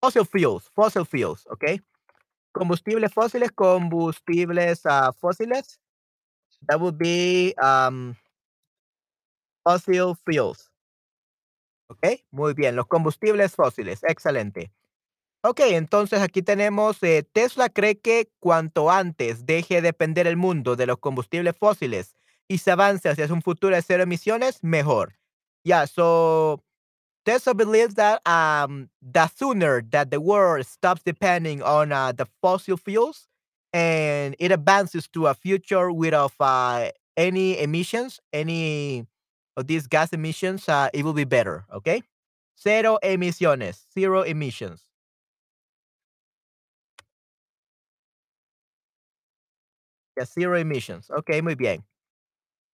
fossil 0.00 0.26
fuels, 0.26 0.68
fossil 0.70 1.06
fuels, 1.06 1.46
¿ok? 1.46 1.80
Combustibles 2.50 3.14
fósiles, 3.14 3.52
combustibles 3.52 4.84
ah, 4.86 5.12
fósiles. 5.12 5.78
That 6.66 6.80
would 6.80 6.98
be, 6.98 7.54
um 7.62 8.16
fossil 9.64 10.16
fuels. 10.16 10.71
¿Ok? 11.92 12.06
Muy 12.30 12.54
bien, 12.54 12.74
los 12.74 12.86
combustibles 12.86 13.54
fósiles, 13.54 14.02
excelente. 14.04 14.72
Ok, 15.44 15.60
entonces 15.60 16.20
aquí 16.20 16.40
tenemos, 16.40 17.02
eh, 17.02 17.22
Tesla 17.32 17.68
cree 17.68 17.98
que 17.98 18.30
cuanto 18.38 18.90
antes 18.90 19.44
deje 19.44 19.76
de 19.76 19.82
depender 19.82 20.26
el 20.26 20.36
mundo 20.36 20.74
de 20.74 20.86
los 20.86 20.98
combustibles 20.98 21.54
fósiles 21.56 22.14
y 22.48 22.58
se 22.58 22.70
avance 22.70 23.08
hacia 23.10 23.26
un 23.32 23.42
futuro 23.42 23.74
de 23.76 23.82
cero 23.82 24.04
emisiones, 24.04 24.62
mejor. 24.62 25.18
Yeah, 25.64 25.86
so 25.86 26.62
Tesla 27.24 27.54
believes 27.54 27.94
that 27.96 28.20
um, 28.26 28.88
the 29.02 29.28
sooner 29.36 29.82
that 29.90 30.10
the 30.10 30.18
world 30.20 30.64
stops 30.64 31.02
depending 31.04 31.62
on 31.62 31.92
uh, 31.92 32.12
the 32.12 32.26
fossil 32.40 32.76
fuels 32.76 33.28
and 33.72 34.34
it 34.38 34.50
advances 34.50 35.08
to 35.08 35.26
a 35.26 35.34
future 35.34 35.92
without 35.92 36.32
uh, 36.40 36.88
any 37.16 37.58
emissions, 37.58 38.20
any 38.32 39.06
of 39.56 39.66
these 39.66 39.86
gas 39.86 40.12
emissions, 40.12 40.68
uh, 40.68 40.88
it 40.92 41.04
will 41.04 41.12
be 41.12 41.24
better. 41.24 41.64
Okay, 41.72 42.02
cero 42.54 42.98
emisiones, 43.02 43.86
zero 43.92 44.22
emissions. 44.22 44.82
Yeah, 50.16 50.26
zero 50.26 50.58
emissions. 50.58 51.10
Okay, 51.10 51.40
muy 51.40 51.54
bien. 51.54 51.84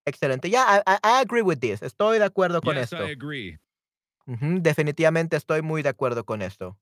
Excelente. 0.06 0.48
Yeah, 0.50 0.82
I, 0.86 0.98
I, 1.04 1.20
agree 1.20 1.42
with 1.42 1.60
this. 1.60 1.80
Estoy 1.82 2.18
de 2.18 2.24
acuerdo 2.24 2.62
con 2.62 2.76
Yes, 2.76 2.92
esto. 2.92 3.06
I 3.06 3.10
agree. 3.10 3.58
Definitivamente 4.26 5.36
estoy 5.36 5.62
muy 5.62 5.82
de 5.82 5.90
acuerdo 5.90 6.24
con 6.24 6.42
esto. 6.42 6.76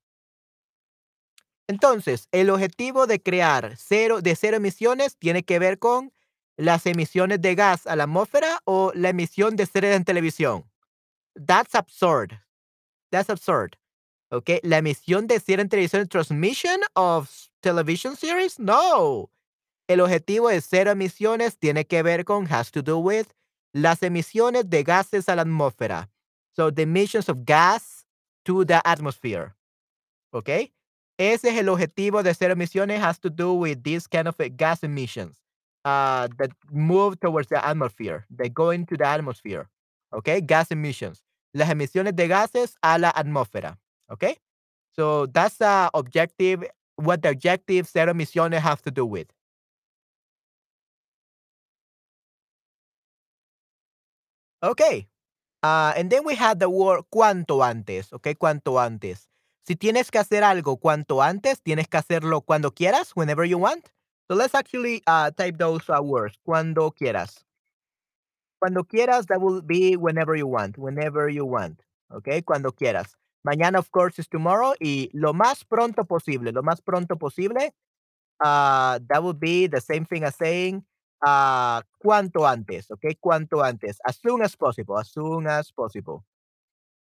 Entonces, 1.67 2.27
el 2.31 2.49
objetivo 2.49 3.07
de 3.07 3.21
crear 3.21 3.75
cero, 3.77 4.21
de 4.21 4.35
cero 4.35 4.57
emisiones 4.57 5.17
tiene 5.17 5.43
que 5.43 5.59
ver 5.59 5.79
con 5.79 6.11
las 6.57 6.87
emisiones 6.87 7.39
de 7.39 7.55
gas 7.55 7.85
a 7.85 7.95
la 7.95 8.03
atmósfera 8.03 8.59
o 8.65 8.91
la 8.95 9.09
emisión 9.09 9.55
de 9.55 9.65
series 9.65 9.95
en 9.95 10.03
televisión. 10.03 10.65
That's 11.35 11.75
absurd. 11.75 12.33
That's 13.11 13.29
absurd. 13.29 13.77
Okay, 14.29 14.59
la 14.63 14.79
emisión 14.79 15.27
de 15.27 15.39
series 15.39 15.63
en 15.63 15.69
televisión, 15.69 16.07
transmission 16.07 16.81
of 16.95 17.29
television 17.61 18.17
series? 18.17 18.59
No. 18.59 19.29
El 19.87 20.01
objetivo 20.01 20.49
de 20.49 20.59
cero 20.59 20.91
emisiones 20.91 21.57
tiene 21.57 21.85
que 21.85 22.03
ver 22.03 22.25
con, 22.25 22.45
has 22.47 22.71
to 22.71 22.81
do 22.81 22.97
with, 22.97 23.27
las 23.71 24.03
emisiones 24.03 24.69
de 24.69 24.83
gases 24.83 25.29
a 25.29 25.35
la 25.35 25.43
atmósfera. 25.43 26.09
So, 26.51 26.73
the 26.73 26.81
emissions 26.81 27.29
of 27.29 27.45
gas 27.45 28.05
to 28.43 28.65
the 28.65 28.81
atmosphere. 28.83 29.53
¿Ok? 30.31 30.49
Ese 31.17 31.49
es 31.49 31.57
el 31.57 31.69
objetivo 31.69 32.21
de 32.21 32.33
cero 32.33 32.53
emisiones, 32.53 32.99
has 32.99 33.19
to 33.19 33.29
do 33.29 33.53
with 33.53 33.83
this 33.83 34.07
kind 34.07 34.27
of 34.27 34.35
gas 34.57 34.83
emissions 34.83 35.46
uh, 35.87 36.27
that 36.37 36.51
move 36.69 37.17
towards 37.21 37.47
the 37.47 37.65
atmosphere, 37.65 38.25
they 38.29 38.49
go 38.49 38.71
into 38.71 38.97
the 38.97 39.05
atmosphere. 39.05 39.69
Okay, 40.13 40.41
Gas 40.41 40.71
emissions. 40.71 41.23
Las 41.53 41.69
emisiones 41.69 42.13
de 42.15 42.27
gases 42.27 42.75
a 42.83 42.99
la 42.99 43.11
atmósfera. 43.11 43.77
¿Ok? 44.09 44.37
So 44.91 45.27
that's 45.27 45.57
the 45.57 45.89
objective, 45.93 46.65
what 46.97 47.21
the 47.21 47.29
objective 47.29 47.87
cero 47.87 48.13
emisiones 48.13 48.59
have 48.59 48.81
to 48.81 48.91
do 48.91 49.05
with. 49.05 49.27
Okay. 54.61 55.07
Uh, 55.63 55.93
and 55.95 56.09
then 56.09 56.25
we 56.25 56.35
have 56.35 56.59
the 56.59 56.69
word 56.69 57.03
cuanto 57.13 57.63
antes, 57.63 58.11
okay? 58.11 58.35
Cuanto 58.35 58.79
antes. 58.79 59.29
Si 59.65 59.75
tienes 59.75 60.11
que 60.11 60.19
hacer 60.19 60.43
algo 60.43 60.77
cuanto 60.77 61.21
antes, 61.21 61.61
tienes 61.61 61.87
que 61.87 61.97
hacerlo 61.97 62.41
cuando 62.41 62.71
quieras, 62.71 63.11
whenever 63.15 63.45
you 63.45 63.57
want. 63.57 63.89
So 64.29 64.35
let's 64.35 64.55
actually 64.55 65.01
uh, 65.07 65.31
type 65.31 65.57
those 65.57 65.89
uh, 65.89 66.01
words. 66.03 66.35
Cuando 66.45 66.91
quieras. 66.91 67.45
Cuando 68.59 68.83
quieras, 68.83 69.27
that 69.27 69.39
will 69.39 69.61
be 69.61 69.95
whenever 69.95 70.35
you 70.35 70.47
want. 70.47 70.77
Whenever 70.77 71.29
you 71.29 71.45
want. 71.45 71.81
Okay? 72.13 72.41
Cuando 72.41 72.71
quieras. 72.71 73.15
Mañana, 73.47 73.77
of 73.77 73.89
course, 73.91 74.19
is 74.19 74.27
tomorrow. 74.27 74.73
Y 74.81 75.09
lo 75.13 75.33
más 75.33 75.63
pronto 75.63 76.03
posible. 76.03 76.51
Lo 76.51 76.61
más 76.61 76.81
pronto 76.83 77.15
posible. 77.15 77.73
Uh, 78.43 78.99
that 79.07 79.23
would 79.23 79.39
be 79.39 79.67
the 79.67 79.79
same 79.79 80.03
thing 80.05 80.23
as 80.23 80.35
saying 80.35 80.83
uh, 81.25 81.81
cuanto 82.03 82.45
antes. 82.45 82.91
Okay? 82.91 83.15
Cuanto 83.23 83.65
antes. 83.65 83.97
As 84.05 84.19
soon 84.21 84.41
as 84.41 84.55
possible. 84.55 84.97
As 84.99 85.09
soon 85.09 85.47
as 85.47 85.71
possible. 85.71 86.25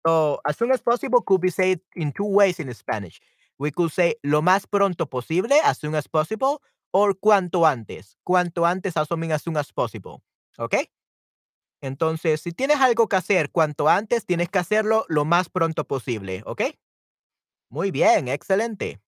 So, 0.04 0.40
as 0.44 0.56
soon 0.56 0.72
as 0.72 0.80
possible 0.80 1.20
could 1.20 1.40
be 1.40 1.50
said 1.50 1.80
in 1.94 2.10
two 2.10 2.26
ways 2.26 2.58
in 2.58 2.72
Spanish. 2.74 3.20
We 3.58 3.70
could 3.70 3.92
say 3.92 4.14
lo 4.24 4.42
más 4.42 4.66
pronto 4.68 5.06
posible, 5.06 5.52
as 5.64 5.78
soon 5.78 5.94
as 5.94 6.08
possible, 6.08 6.60
or 6.92 7.18
cuanto 7.18 7.66
antes. 7.66 8.16
Cuanto 8.22 8.64
antes 8.64 8.94
means 9.16 9.34
as 9.34 9.42
soon 9.42 9.56
as 9.56 9.72
possible. 9.72 10.22
¿Ok? 10.58 10.74
Entonces, 11.82 12.40
si 12.40 12.52
tienes 12.52 12.76
algo 12.76 13.08
que 13.08 13.16
hacer 13.16 13.50
cuanto 13.50 13.88
antes, 13.88 14.24
tienes 14.24 14.48
que 14.48 14.60
hacerlo 14.60 15.04
lo 15.08 15.24
más 15.24 15.48
pronto 15.48 15.84
posible. 15.84 16.42
¿Ok? 16.46 16.62
Muy 17.70 17.90
bien, 17.90 18.28
excelente. 18.28 19.00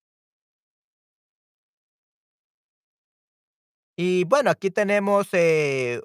Y 3.96 4.24
bueno, 4.24 4.50
aquí 4.50 4.70
tenemos 4.70 5.28
eh, 5.32 6.00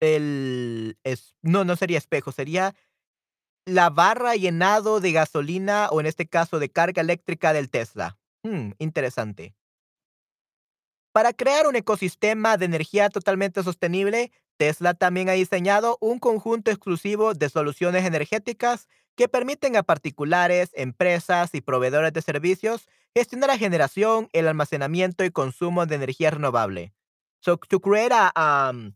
el... 0.00 0.96
No, 1.42 1.64
no 1.64 1.76
sería 1.76 1.98
espejo, 1.98 2.32
sería 2.32 2.74
la 3.66 3.90
barra 3.90 4.34
llenado 4.36 5.00
de 5.00 5.12
gasolina 5.12 5.88
o 5.90 6.00
en 6.00 6.06
este 6.06 6.26
caso 6.26 6.58
de 6.58 6.70
carga 6.70 7.02
eléctrica 7.02 7.52
del 7.52 7.68
Tesla. 7.70 8.18
Hmm, 8.42 8.70
interesante. 8.78 9.54
Para 11.12 11.32
crear 11.32 11.66
un 11.66 11.74
ecosistema 11.74 12.56
de 12.56 12.66
energía 12.66 13.08
totalmente 13.08 13.62
sostenible, 13.62 14.30
Tesla 14.56 14.94
también 14.94 15.28
ha 15.28 15.32
diseñado 15.32 15.98
un 16.00 16.18
conjunto 16.18 16.70
exclusivo 16.70 17.34
de 17.34 17.48
soluciones 17.48 18.04
energéticas 18.04 18.88
que 19.16 19.28
permiten 19.28 19.76
a 19.76 19.82
particulares, 19.82 20.70
empresas 20.74 21.54
y 21.54 21.60
proveedores 21.60 22.12
de 22.12 22.22
servicios 22.22 22.88
gestionar 23.14 23.48
la 23.48 23.58
generación, 23.58 24.28
el 24.32 24.46
almacenamiento 24.46 25.24
y 25.24 25.30
consumo 25.30 25.84
de 25.86 25.96
energía 25.96 26.30
renovable. 26.30 26.92
So 27.40 27.56
to 27.56 27.80
create 27.80 28.12
a, 28.12 28.30
um, 28.36 28.94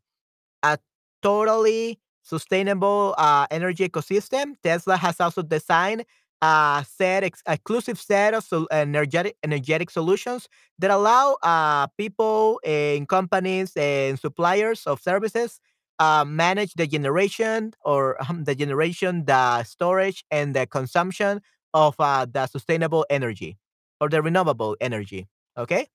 a 0.62 0.78
totally 1.21 1.99
sustainable 2.23 3.14
uh, 3.18 3.47
energy 3.50 3.85
ecosystem, 3.85 4.56
Tesla 4.62 4.97
has 4.97 5.21
also 5.21 5.42
designed 5.42 6.06
a 6.42 6.84
set 6.88 7.24
ex- 7.24 7.42
exclusive 7.46 7.98
set 7.98 8.34
of 8.34 8.44
energetic 8.70 9.36
energetic 9.42 9.90
solutions 9.90 10.48
that 10.78 10.90
allow 10.90 11.36
uh, 11.42 11.86
people 11.98 12.60
and 12.64 13.08
companies 13.08 13.72
and 13.76 14.18
suppliers 14.18 14.86
of 14.86 15.00
services 15.00 15.60
uh, 15.98 16.24
manage 16.26 16.74
the 16.74 16.86
generation 16.86 17.72
or 17.84 18.16
um, 18.28 18.44
the 18.44 18.54
generation, 18.54 19.24
the 19.26 19.62
storage, 19.64 20.24
and 20.30 20.54
the 20.54 20.66
consumption 20.66 21.40
of 21.72 21.94
uh, 21.98 22.26
the 22.30 22.46
sustainable 22.46 23.06
energy 23.10 23.56
or 24.00 24.08
the 24.08 24.20
renewable 24.22 24.76
energy. 24.80 25.28
Okay. 25.56 25.88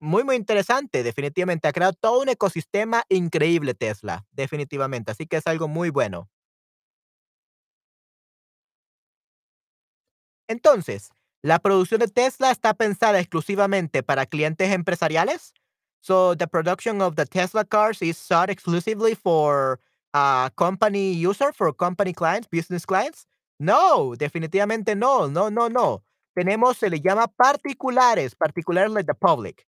Muy, 0.00 0.24
muy 0.24 0.34
interesante, 0.34 1.04
definitivamente. 1.04 1.68
Ha 1.68 1.72
creado 1.72 1.92
todo 1.92 2.22
un 2.22 2.28
ecosistema 2.28 3.04
increíble 3.08 3.74
Tesla, 3.74 4.26
definitivamente. 4.32 5.12
Así 5.12 5.26
que 5.26 5.36
es 5.36 5.46
algo 5.46 5.68
muy 5.68 5.90
bueno. 5.90 6.28
Entonces, 10.52 11.10
¿la 11.42 11.58
producción 11.58 12.00
de 12.00 12.08
Tesla 12.08 12.50
está 12.50 12.74
pensada 12.74 13.18
exclusivamente 13.18 14.02
para 14.02 14.26
clientes 14.26 14.70
empresariales? 14.70 15.54
So, 16.00 16.36
the 16.36 16.46
production 16.46 17.00
of 17.00 17.14
the 17.16 17.24
Tesla 17.24 17.64
cars 17.64 18.02
is 18.02 18.18
sought 18.18 18.50
exclusively 18.50 19.14
for 19.14 19.80
uh, 20.12 20.50
company 20.56 21.14
user, 21.14 21.52
for 21.52 21.72
company 21.72 22.12
clients, 22.12 22.48
business 22.48 22.84
clients? 22.84 23.26
No, 23.58 24.14
definitivamente 24.16 24.94
no, 24.94 25.28
no, 25.28 25.48
no, 25.48 25.68
no. 25.68 26.02
Tenemos, 26.36 26.76
se 26.76 26.90
le 26.90 27.00
llama 27.00 27.28
particulares, 27.28 28.34
particulares 28.34 29.06
the 29.06 29.14
public. 29.14 29.64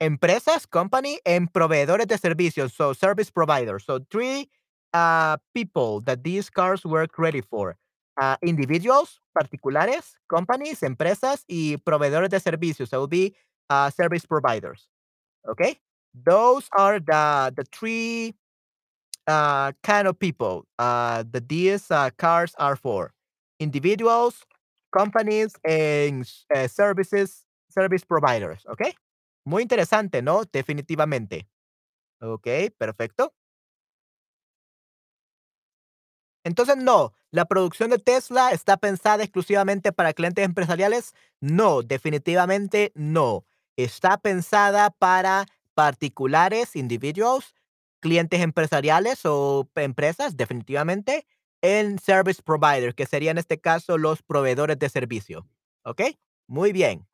Empresas, 0.00 0.68
company, 0.68 1.18
and 1.24 1.50
proveedores 1.50 2.06
de 2.06 2.18
servicios, 2.18 2.72
so 2.72 2.92
service 2.92 3.30
providers. 3.30 3.84
So, 3.86 4.00
three 4.10 4.50
uh, 4.92 5.38
people 5.54 6.00
that 6.02 6.24
these 6.24 6.50
cars 6.50 6.84
were 6.84 7.06
created 7.06 7.46
for. 7.46 7.76
Uh, 8.18 8.36
individuals, 8.40 9.20
particulares, 9.34 10.16
companies, 10.26 10.82
empresas, 10.82 11.44
y 11.46 11.76
proveedores 11.76 12.30
de 12.30 12.40
servicios. 12.40 12.90
It 12.90 12.96
will 12.96 13.06
be 13.06 13.34
uh, 13.68 13.90
service 13.90 14.24
providers. 14.26 14.88
Okay? 15.46 15.78
Those 16.14 16.66
are 16.72 16.98
the, 16.98 17.52
the 17.54 17.64
three 17.70 18.34
uh, 19.26 19.72
kind 19.82 20.08
of 20.08 20.18
people 20.18 20.64
uh, 20.78 21.24
that 21.30 21.48
these 21.48 21.90
uh, 21.90 22.08
cars 22.16 22.54
are 22.58 22.76
for. 22.76 23.12
Individuals, 23.60 24.44
companies, 24.96 25.54
and 25.64 26.26
uh, 26.54 26.66
services, 26.68 27.44
service 27.68 28.04
providers. 28.04 28.64
Okay? 28.70 28.94
Muy 29.44 29.62
interesante, 29.62 30.22
¿no? 30.22 30.44
Definitivamente. 30.44 31.46
Ok, 32.20 32.48
perfecto. 32.78 33.32
Entonces, 36.46 36.76
no, 36.76 37.12
la 37.32 37.46
producción 37.46 37.90
de 37.90 37.98
Tesla 37.98 38.52
está 38.52 38.76
pensada 38.76 39.24
exclusivamente 39.24 39.90
para 39.90 40.12
clientes 40.12 40.44
empresariales. 40.44 41.12
No, 41.40 41.82
definitivamente 41.82 42.92
no. 42.94 43.44
Está 43.76 44.16
pensada 44.16 44.90
para 44.90 45.46
particulares, 45.74 46.76
individuals, 46.76 47.52
clientes 47.98 48.40
empresariales 48.42 49.22
o 49.24 49.68
empresas, 49.74 50.36
definitivamente, 50.36 51.26
en 51.62 51.98
service 51.98 52.40
provider, 52.40 52.94
que 52.94 53.06
sería 53.06 53.32
en 53.32 53.38
este 53.38 53.58
caso 53.58 53.98
los 53.98 54.22
proveedores 54.22 54.78
de 54.78 54.88
servicio. 54.88 55.48
¿Ok? 55.82 56.02
Muy 56.46 56.70
bien. 56.70 57.08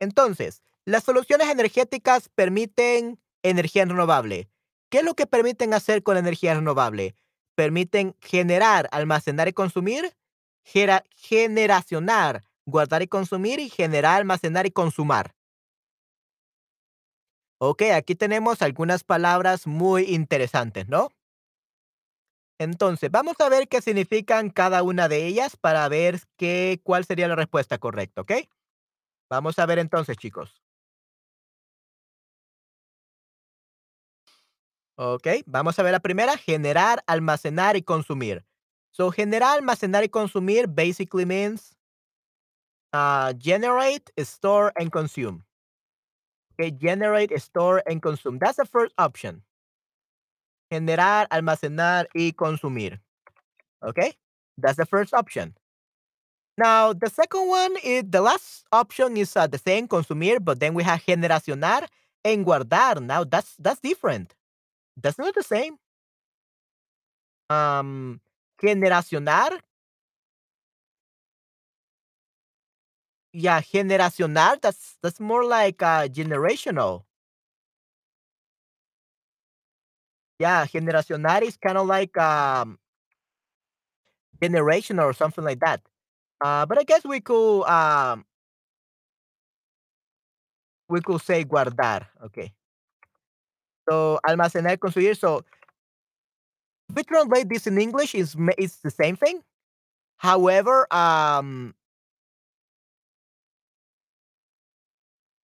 Entonces, 0.00 0.62
las 0.84 1.02
soluciones 1.02 1.48
energéticas 1.48 2.28
permiten 2.28 3.18
energía 3.42 3.86
renovable. 3.86 4.50
¿Qué 4.90 4.98
es 4.98 5.04
lo 5.04 5.14
que 5.14 5.26
permiten 5.26 5.74
hacer 5.74 6.02
con 6.02 6.16
energía 6.16 6.54
renovable? 6.54 7.14
Permiten 7.54 8.14
generar, 8.20 8.88
almacenar 8.92 9.48
y 9.48 9.52
consumir, 9.52 10.12
generacionar, 10.64 12.44
guardar 12.66 13.02
y 13.02 13.08
consumir 13.08 13.58
y 13.60 13.68
generar, 13.68 14.20
almacenar 14.20 14.66
y 14.66 14.70
consumar. 14.70 15.34
Ok, 17.58 17.82
aquí 17.94 18.14
tenemos 18.14 18.60
algunas 18.60 19.02
palabras 19.02 19.66
muy 19.66 20.02
interesantes, 20.14 20.88
¿no? 20.88 21.08
Entonces, 22.58 23.10
vamos 23.10 23.36
a 23.40 23.48
ver 23.48 23.68
qué 23.68 23.82
significan 23.82 24.50
cada 24.50 24.82
una 24.82 25.08
de 25.08 25.26
ellas 25.26 25.56
para 25.56 25.88
ver 25.88 26.20
qué, 26.36 26.80
cuál 26.82 27.04
sería 27.04 27.28
la 27.28 27.36
respuesta 27.36 27.78
correcta, 27.78 28.22
¿ok? 28.22 28.32
Vamos 29.30 29.58
a 29.58 29.66
ver 29.66 29.78
entonces, 29.78 30.16
chicos. 30.16 30.62
Ok, 34.98 35.26
vamos 35.44 35.78
a 35.78 35.82
ver 35.82 35.92
la 35.92 36.00
primera, 36.00 36.38
generar, 36.38 37.04
almacenar 37.06 37.76
y 37.76 37.82
consumir. 37.82 38.46
So, 38.92 39.10
generar, 39.10 39.58
almacenar 39.58 40.04
y 40.04 40.08
consumir 40.08 40.68
basically 40.68 41.26
means 41.26 41.76
uh, 42.94 43.34
generate, 43.34 44.10
store, 44.24 44.72
and 44.74 44.90
consume. 44.90 45.44
Okay, 46.54 46.70
generate, 46.70 47.38
store, 47.38 47.82
and 47.86 48.00
consume. 48.00 48.38
That's 48.38 48.56
the 48.56 48.64
first 48.64 48.94
option. 48.96 49.42
Generar, 50.70 51.26
almacenar 51.30 52.08
y 52.14 52.32
consumir. 52.32 53.02
Okay, 53.82 54.14
that's 54.56 54.78
the 54.78 54.86
first 54.86 55.12
option. 55.12 55.54
Now, 56.56 56.94
the 56.94 57.10
second 57.10 57.48
one 57.48 57.76
is 57.84 58.04
the 58.08 58.22
last 58.22 58.64
option 58.72 59.18
is 59.18 59.36
uh, 59.36 59.46
the 59.46 59.58
same, 59.58 59.88
consumir, 59.88 60.40
but 60.40 60.60
then 60.60 60.74
we 60.74 60.84
have 60.84 61.04
generacionar 61.04 61.86
and 62.24 62.46
guardar. 62.46 63.02
Now, 63.02 63.24
that's 63.24 63.56
that's 63.58 63.80
different. 63.80 64.35
That's 64.96 65.18
not 65.18 65.34
the 65.34 65.42
same. 65.42 65.78
Um, 67.50 68.20
generacionar. 68.62 69.60
Yeah, 73.32 73.60
generacionar. 73.60 74.60
That's 74.60 74.96
that's 75.02 75.20
more 75.20 75.44
like 75.44 75.82
uh, 75.82 76.08
generational. 76.08 77.04
Yeah, 80.38 80.66
generacionar 80.66 81.42
is 81.42 81.56
kind 81.56 81.78
of 81.78 81.86
like 81.86 82.16
um, 82.18 82.78
generational 84.40 85.04
or 85.04 85.12
something 85.12 85.44
like 85.44 85.60
that. 85.60 85.80
Uh, 86.44 86.66
but 86.66 86.78
I 86.78 86.84
guess 86.84 87.04
we 87.04 87.20
could 87.20 87.62
um, 87.64 88.24
we 90.88 91.00
could 91.00 91.20
say 91.20 91.44
guardar. 91.44 92.06
Okay. 92.24 92.52
So 93.88 94.18
almacenar, 94.26 94.78
construir. 94.78 95.14
So 95.16 95.42
we 96.94 97.02
translate 97.02 97.48
this 97.48 97.66
in 97.66 97.78
English 97.78 98.14
is 98.14 98.36
it's 98.58 98.76
the 98.78 98.90
same 98.90 99.16
thing. 99.16 99.42
However, 100.18 100.86
um, 100.94 101.74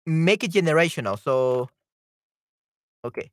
make 0.06 0.43
it 0.43 0.51
generational. 0.51 1.19
So 1.19 1.69
okay. 3.04 3.32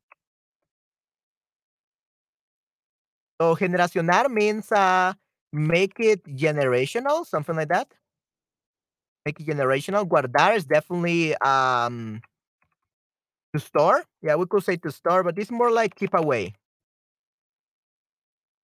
So 3.40 3.54
generacionar 3.56 4.28
means 4.30 4.70
uh, 4.72 5.12
make 5.52 5.94
it 6.00 6.24
generational, 6.24 7.26
something 7.26 7.56
like 7.56 7.68
that. 7.68 7.88
Make 9.24 9.40
it 9.40 9.46
generational. 9.46 10.06
Guardar 10.08 10.56
is 10.56 10.64
definitely 10.64 11.36
um, 11.36 12.20
to 13.54 13.60
store. 13.60 14.04
Yeah, 14.22 14.36
we 14.36 14.46
could 14.46 14.64
say 14.64 14.76
to 14.76 14.90
store, 14.90 15.22
but 15.22 15.38
it's 15.38 15.50
more 15.50 15.70
like 15.70 15.94
keep 15.94 16.14
away. 16.14 16.54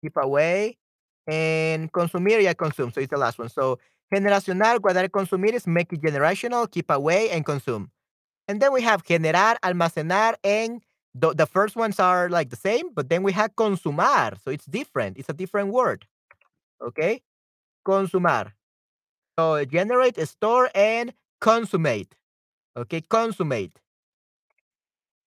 Keep 0.02 0.16
away. 0.16 0.78
And 1.26 1.92
consumir, 1.92 2.42
yeah, 2.42 2.52
consume. 2.54 2.92
So 2.92 3.00
it's 3.00 3.10
the 3.10 3.18
last 3.18 3.38
one. 3.38 3.48
So 3.48 3.78
generacional, 4.12 4.78
guardar, 4.78 5.08
consumir 5.08 5.54
is 5.54 5.66
make 5.66 5.92
it 5.92 6.02
generational, 6.02 6.70
keep 6.70 6.90
away, 6.90 7.30
and 7.30 7.44
consume. 7.44 7.90
And 8.48 8.60
then 8.60 8.72
we 8.72 8.82
have 8.82 9.04
generar, 9.04 9.56
almacenar, 9.62 10.34
and 10.42 10.82
the, 11.14 11.32
the 11.34 11.46
first 11.46 11.76
ones 11.76 12.00
are 12.00 12.28
like 12.28 12.50
the 12.50 12.56
same, 12.56 12.92
but 12.92 13.08
then 13.08 13.22
we 13.22 13.32
have 13.32 13.54
consumar. 13.54 14.36
So 14.42 14.50
it's 14.50 14.66
different. 14.66 15.18
It's 15.18 15.28
a 15.28 15.32
different 15.32 15.68
word. 15.68 16.06
Okay? 16.82 17.22
Consumar. 17.86 18.52
So 19.38 19.64
generate, 19.64 20.18
store, 20.26 20.70
and 20.74 21.12
consummate. 21.40 22.14
Okay, 22.76 23.00
consummate. 23.02 23.78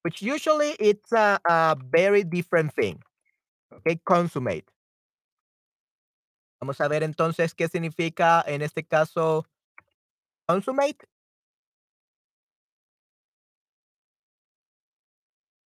Which 0.05 0.21
usually 0.21 0.75
it's 0.79 1.11
a, 1.13 1.39
a 1.49 1.75
very 1.91 2.23
different 2.23 2.75
thing. 2.75 3.01
Okay, 3.73 3.99
consummate. 4.05 4.69
Vamos 6.61 6.79
a 6.79 6.87
ver 6.87 7.01
entonces 7.01 7.55
qué 7.55 7.67
significa 7.67 8.43
en 8.45 8.61
este 8.61 8.87
caso 8.87 9.47
consummate. 10.47 11.07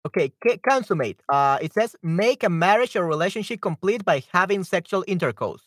Okay, 0.06 0.32
consummate. 0.66 1.22
Uh, 1.28 1.58
it 1.62 1.74
says 1.74 1.98
make 2.02 2.42
a 2.42 2.50
marriage 2.50 2.96
or 2.96 3.06
relationship 3.06 3.60
complete 3.60 4.06
by 4.06 4.24
having 4.32 4.64
sexual 4.64 5.04
intercourse 5.06 5.64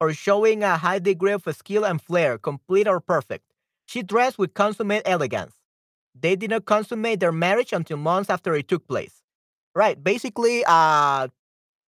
or 0.00 0.14
showing 0.14 0.62
a 0.62 0.78
high 0.78 1.00
degree 1.00 1.32
of 1.32 1.44
skill 1.54 1.84
and 1.84 2.00
flair, 2.00 2.38
complete 2.38 2.88
or 2.88 2.98
perfect. 2.98 3.44
She 3.84 4.02
dressed 4.02 4.38
with 4.38 4.54
consummate 4.54 5.02
elegance. 5.04 5.52
They 6.14 6.36
did 6.36 6.50
not 6.50 6.64
consummate 6.64 7.20
their 7.20 7.32
marriage 7.32 7.72
until 7.72 7.96
months 7.96 8.30
after 8.30 8.54
it 8.54 8.68
took 8.68 8.86
place. 8.86 9.22
Right, 9.74 10.02
basically, 10.02 10.64
uh, 10.66 11.28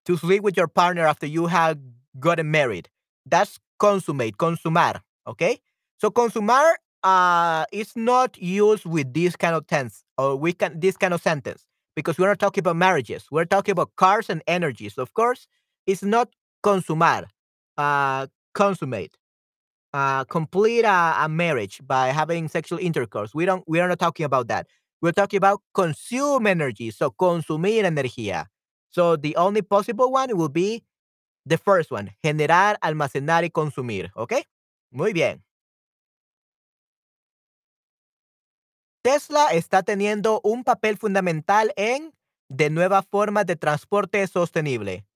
to 0.07 0.17
sleep 0.17 0.43
with 0.43 0.57
your 0.57 0.69
partner 0.69 1.07
after 1.07 1.27
you 1.27 1.47
have 1.47 1.79
gotten 2.21 2.51
married. 2.51 2.89
That's 3.27 3.59
consummate, 3.79 4.39
consumar. 4.39 5.03
Okay, 5.27 5.61
so 5.99 6.11
consumar 6.11 6.75
uh, 7.03 7.65
is 7.73 7.95
not 7.97 8.39
used 8.39 8.85
with 8.87 9.15
this 9.15 9.37
kind 9.37 9.55
of 9.55 9.67
tense 9.67 10.05
or 10.19 10.37
we 10.37 10.53
can 10.53 10.81
this 10.81 10.97
kind 10.97 11.15
of 11.15 11.23
sentence 11.23 11.67
because 11.95 12.19
we're 12.19 12.29
not 12.29 12.39
talking 12.39 12.63
about 12.63 12.77
marriages. 12.77 13.27
We're 13.31 13.45
talking 13.45 13.73
about 13.73 13.97
cars 13.97 14.31
and 14.31 14.43
energies. 14.47 14.99
Of 14.99 15.15
course, 15.15 15.47
it's 15.87 16.03
not 16.03 16.31
consumar, 16.65 17.25
uh, 17.77 18.27
consummate, 18.55 19.17
uh, 19.97 20.25
complete 20.25 20.85
a, 20.85 21.27
marriage 21.29 21.81
by 21.87 22.09
having 22.09 22.49
sexual 22.49 22.79
intercourse. 22.79 23.35
We 23.35 23.47
don't. 23.47 23.65
We 23.67 23.81
are 23.81 23.89
not 23.89 23.99
talking 23.99 24.27
about 24.27 24.49
that. 24.49 24.67
We're 25.01 25.13
talking 25.13 25.39
about 25.39 25.63
consume 25.73 26.47
energy. 26.47 26.91
So 26.91 27.11
consumir 27.11 27.85
energía. 27.85 28.47
So 28.91 29.17
the 29.17 29.35
only 29.37 29.63
possible 29.63 30.13
one 30.13 30.37
will 30.37 30.51
be 30.51 30.85
the 31.47 31.57
first 31.57 31.91
one, 31.91 32.11
generar, 32.23 32.77
almacenar 32.83 33.45
y 33.45 33.51
consumir. 33.51 34.11
Okay. 34.17 34.45
Muy 34.93 35.13
bien. 35.13 35.43
Tesla 39.03 39.53
está 39.53 39.83
teniendo 39.83 40.41
un 40.43 40.65
papel 40.65 40.99
fundamental 40.99 41.73
en 41.77 42.13
de 42.49 42.71
nuevas 42.71 43.07
formas 43.07 43.47
de 43.47 43.57
transporte 43.57 44.27
sostenible. 44.27 45.07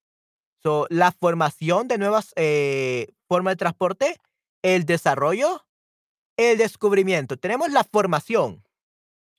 So, 0.63 0.87
la 0.91 1.11
formación 1.11 1.89
de 1.89 1.99
nuevas 1.99 2.33
eh, 2.37 3.09
formas 3.29 3.53
de 3.53 3.57
transporte, 3.57 4.17
el 4.63 4.85
desarrollo, 4.85 5.67
el 6.37 6.59
descubrimiento. 6.59 7.37
Tenemos 7.37 7.71
la 7.71 7.85
formación. 7.85 8.63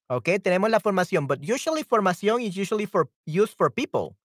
¿Ok? 0.07 0.29
Tenemos 0.43 0.69
la 0.69 0.79
formación, 0.79 1.25
but 1.27 1.39
usually 1.41 1.84
formación 1.84 2.41
is 2.41 2.57
usually 2.57 2.86
for 2.86 3.10
used 3.25 3.55
for 3.55 3.71
people. 3.71 4.17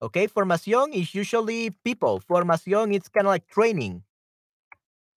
¿Ok? 0.00 0.16
Formación 0.32 0.94
is 0.94 1.14
usually 1.14 1.70
people. 1.82 2.20
Formación 2.26 2.94
is 2.94 3.08
kind 3.10 3.26
of 3.26 3.32
like 3.32 3.46
training. 3.46 4.02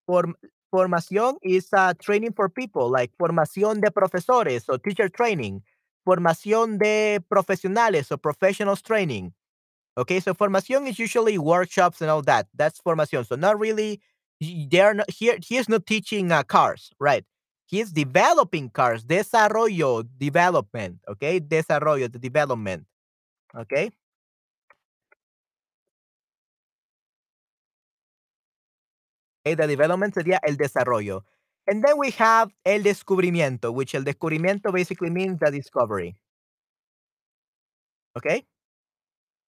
Form 0.06 0.36
Formación 0.72 1.38
is 1.42 1.68
uh, 1.74 1.94
training 2.00 2.32
for 2.32 2.48
people, 2.48 2.90
like 2.90 3.12
formación 3.18 3.82
de 3.82 3.92
profesores 3.92 4.70
o 4.70 4.78
teacher 4.78 5.10
training, 5.10 5.62
formación 6.06 6.78
de 6.78 7.22
profesionales 7.28 8.10
o 8.12 8.18
professionals 8.18 8.82
training. 8.82 9.34
Okay, 9.98 10.22
so 10.22 10.34
formación 10.34 10.88
is 10.88 10.98
usually 10.98 11.38
workshops 11.38 12.02
and 12.02 12.10
all 12.10 12.22
that. 12.22 12.48
That's 12.56 12.80
formación. 12.80 13.28
So 13.28 13.36
not 13.36 13.60
really, 13.60 14.00
they're 14.42 14.94
not 14.94 15.10
here. 15.10 15.38
He 15.42 15.58
is 15.58 15.70
not 15.70 15.86
teaching 15.86 16.32
uh, 16.32 16.44
cars, 16.44 16.92
right? 17.00 17.24
He 17.68 17.80
is 17.80 17.92
developing 17.92 18.70
cars. 18.70 19.04
Desarrollo, 19.04 20.04
development. 20.18 21.00
Okay, 21.08 21.40
desarrollo, 21.40 22.12
the 22.12 22.20
development. 22.20 22.86
Okay. 23.56 23.92
Okay, 29.46 29.56
the 29.56 29.68
development 29.68 30.14
sería 30.14 30.40
el 30.44 30.56
desarrollo. 30.56 31.24
And 31.68 31.84
then 31.84 31.98
we 31.98 32.12
have 32.12 32.52
el 32.66 32.84
descubrimiento, 32.84 33.72
which 33.74 33.96
el 33.96 34.04
descubrimiento 34.04 34.72
basically 34.74 35.10
means 35.10 35.40
the 35.40 35.52
discovery. 35.52 36.16
Okay? 38.18 38.46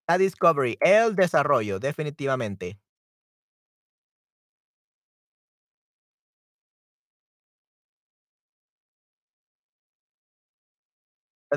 La 0.07 0.17
discovery, 0.17 0.77
el 0.81 1.15
desarrollo, 1.15 1.79
definitivamente. 1.79 2.77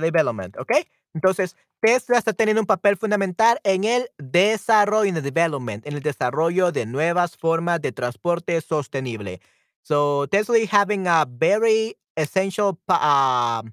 Development, 0.00 0.56
¿ok? 0.58 0.72
Entonces, 1.14 1.56
Tesla 1.80 2.18
está 2.18 2.32
teniendo 2.32 2.60
un 2.60 2.66
papel 2.66 2.96
fundamental 2.96 3.58
en 3.64 3.84
el 3.84 4.08
desarrollo, 4.18 5.08
en 5.08 5.16
el 5.16 5.22
development, 5.22 5.86
en 5.86 5.94
el 5.94 6.02
desarrollo 6.02 6.72
de 6.72 6.86
nuevas 6.86 7.36
formas 7.36 7.80
de 7.80 7.92
transporte 7.92 8.60
sostenible. 8.60 9.40
So, 9.82 10.26
Tesla 10.26 10.58
is 10.58 10.70
having 10.70 11.06
a 11.06 11.26
very 11.28 11.96
essential 12.16 12.78
um, 12.88 13.72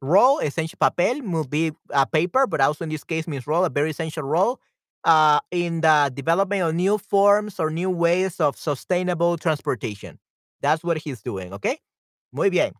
role, 0.00 0.38
essential 0.40 0.78
papel, 0.78 1.22
will 1.22 1.46
a 1.90 2.06
paper, 2.06 2.46
but 2.46 2.60
also 2.60 2.84
in 2.84 2.90
this 2.90 3.04
case 3.04 3.26
means 3.26 3.46
role, 3.46 3.64
a 3.64 3.70
very 3.70 3.90
essential 3.90 4.22
role 4.22 4.60
uh, 5.04 5.40
in 5.50 5.80
the 5.80 6.10
development 6.14 6.62
of 6.62 6.74
new 6.74 6.98
forms 6.98 7.60
or 7.60 7.70
new 7.70 7.90
ways 7.90 8.40
of 8.40 8.56
sustainable 8.56 9.36
transportation. 9.36 10.18
That's 10.60 10.82
what 10.82 10.98
he's 10.98 11.22
doing, 11.22 11.52
¿ok? 11.52 11.78
Muy 12.32 12.50
bien. 12.50 12.72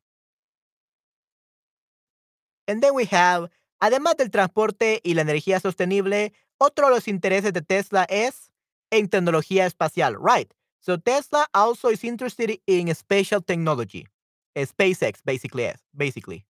And 2.66 2.82
then 2.82 2.94
we 2.94 3.04
have, 3.06 3.50
además 3.80 4.16
del 4.16 4.30
transporte 4.30 5.00
y 5.04 5.14
la 5.14 5.22
energía 5.22 5.60
sostenible, 5.60 6.32
otro 6.58 6.88
de 6.88 6.94
los 6.94 7.08
intereses 7.08 7.52
de 7.52 7.62
Tesla 7.62 8.04
es 8.08 8.50
en 8.90 9.08
tecnología 9.08 9.66
espacial, 9.66 10.16
right? 10.18 10.52
So 10.80 10.98
Tesla 10.98 11.48
also 11.52 11.88
is 11.88 12.04
interested 12.04 12.60
in 12.66 12.94
spatial 12.94 13.42
technology. 13.42 14.06
SpaceX 14.54 15.22
basically 15.24 15.64
is, 15.64 15.80
basically. 15.92 16.46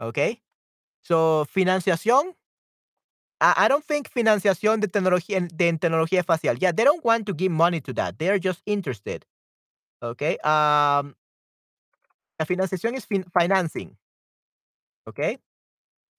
Okay? 0.00 0.42
So 1.02 1.44
financiación 1.46 2.34
I, 3.40 3.66
don't 3.66 3.84
think 3.84 4.08
financiación 4.08 4.80
de 4.80 4.86
tecnología 4.86 5.40
de 5.40 5.72
tecnología 5.76 6.20
espacial. 6.20 6.58
Yeah, 6.60 6.70
they 6.70 6.84
don't 6.84 7.04
want 7.04 7.26
to 7.26 7.34
give 7.34 7.50
money 7.50 7.80
to 7.80 7.92
that. 7.94 8.16
They're 8.18 8.38
just 8.38 8.62
interested. 8.66 9.26
Okay? 10.00 10.38
Um 10.44 11.16
la 12.38 12.46
financiación 12.46 12.94
is 12.94 13.04
fin 13.04 13.24
financing. 13.32 13.96
Okay? 15.08 15.38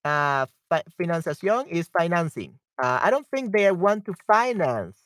uh, 0.06 0.46
fi- 0.70 0.84
financiación 1.00 1.68
is 1.70 1.88
financing. 1.88 2.60
Uh, 2.82 3.00
I 3.02 3.10
don't 3.10 3.28
think 3.28 3.52
they 3.52 3.72
want 3.72 4.06
to 4.06 4.14
finance 4.28 4.98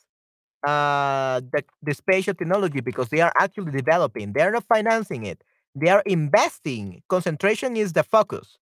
uh, 0.65 1.41
the, 1.51 1.63
the 1.83 1.93
spatial 1.93 2.33
technology 2.33 2.81
because 2.81 3.09
they 3.09 3.21
are 3.21 3.33
actually 3.37 3.71
developing. 3.71 4.33
They 4.33 4.41
are 4.41 4.51
not 4.51 4.63
financing 4.63 5.25
it. 5.25 5.43
They 5.75 5.89
are 5.89 6.03
investing. 6.05 7.03
Concentration 7.09 7.77
is 7.77 7.93
the 7.93 8.03
focus. 8.03 8.57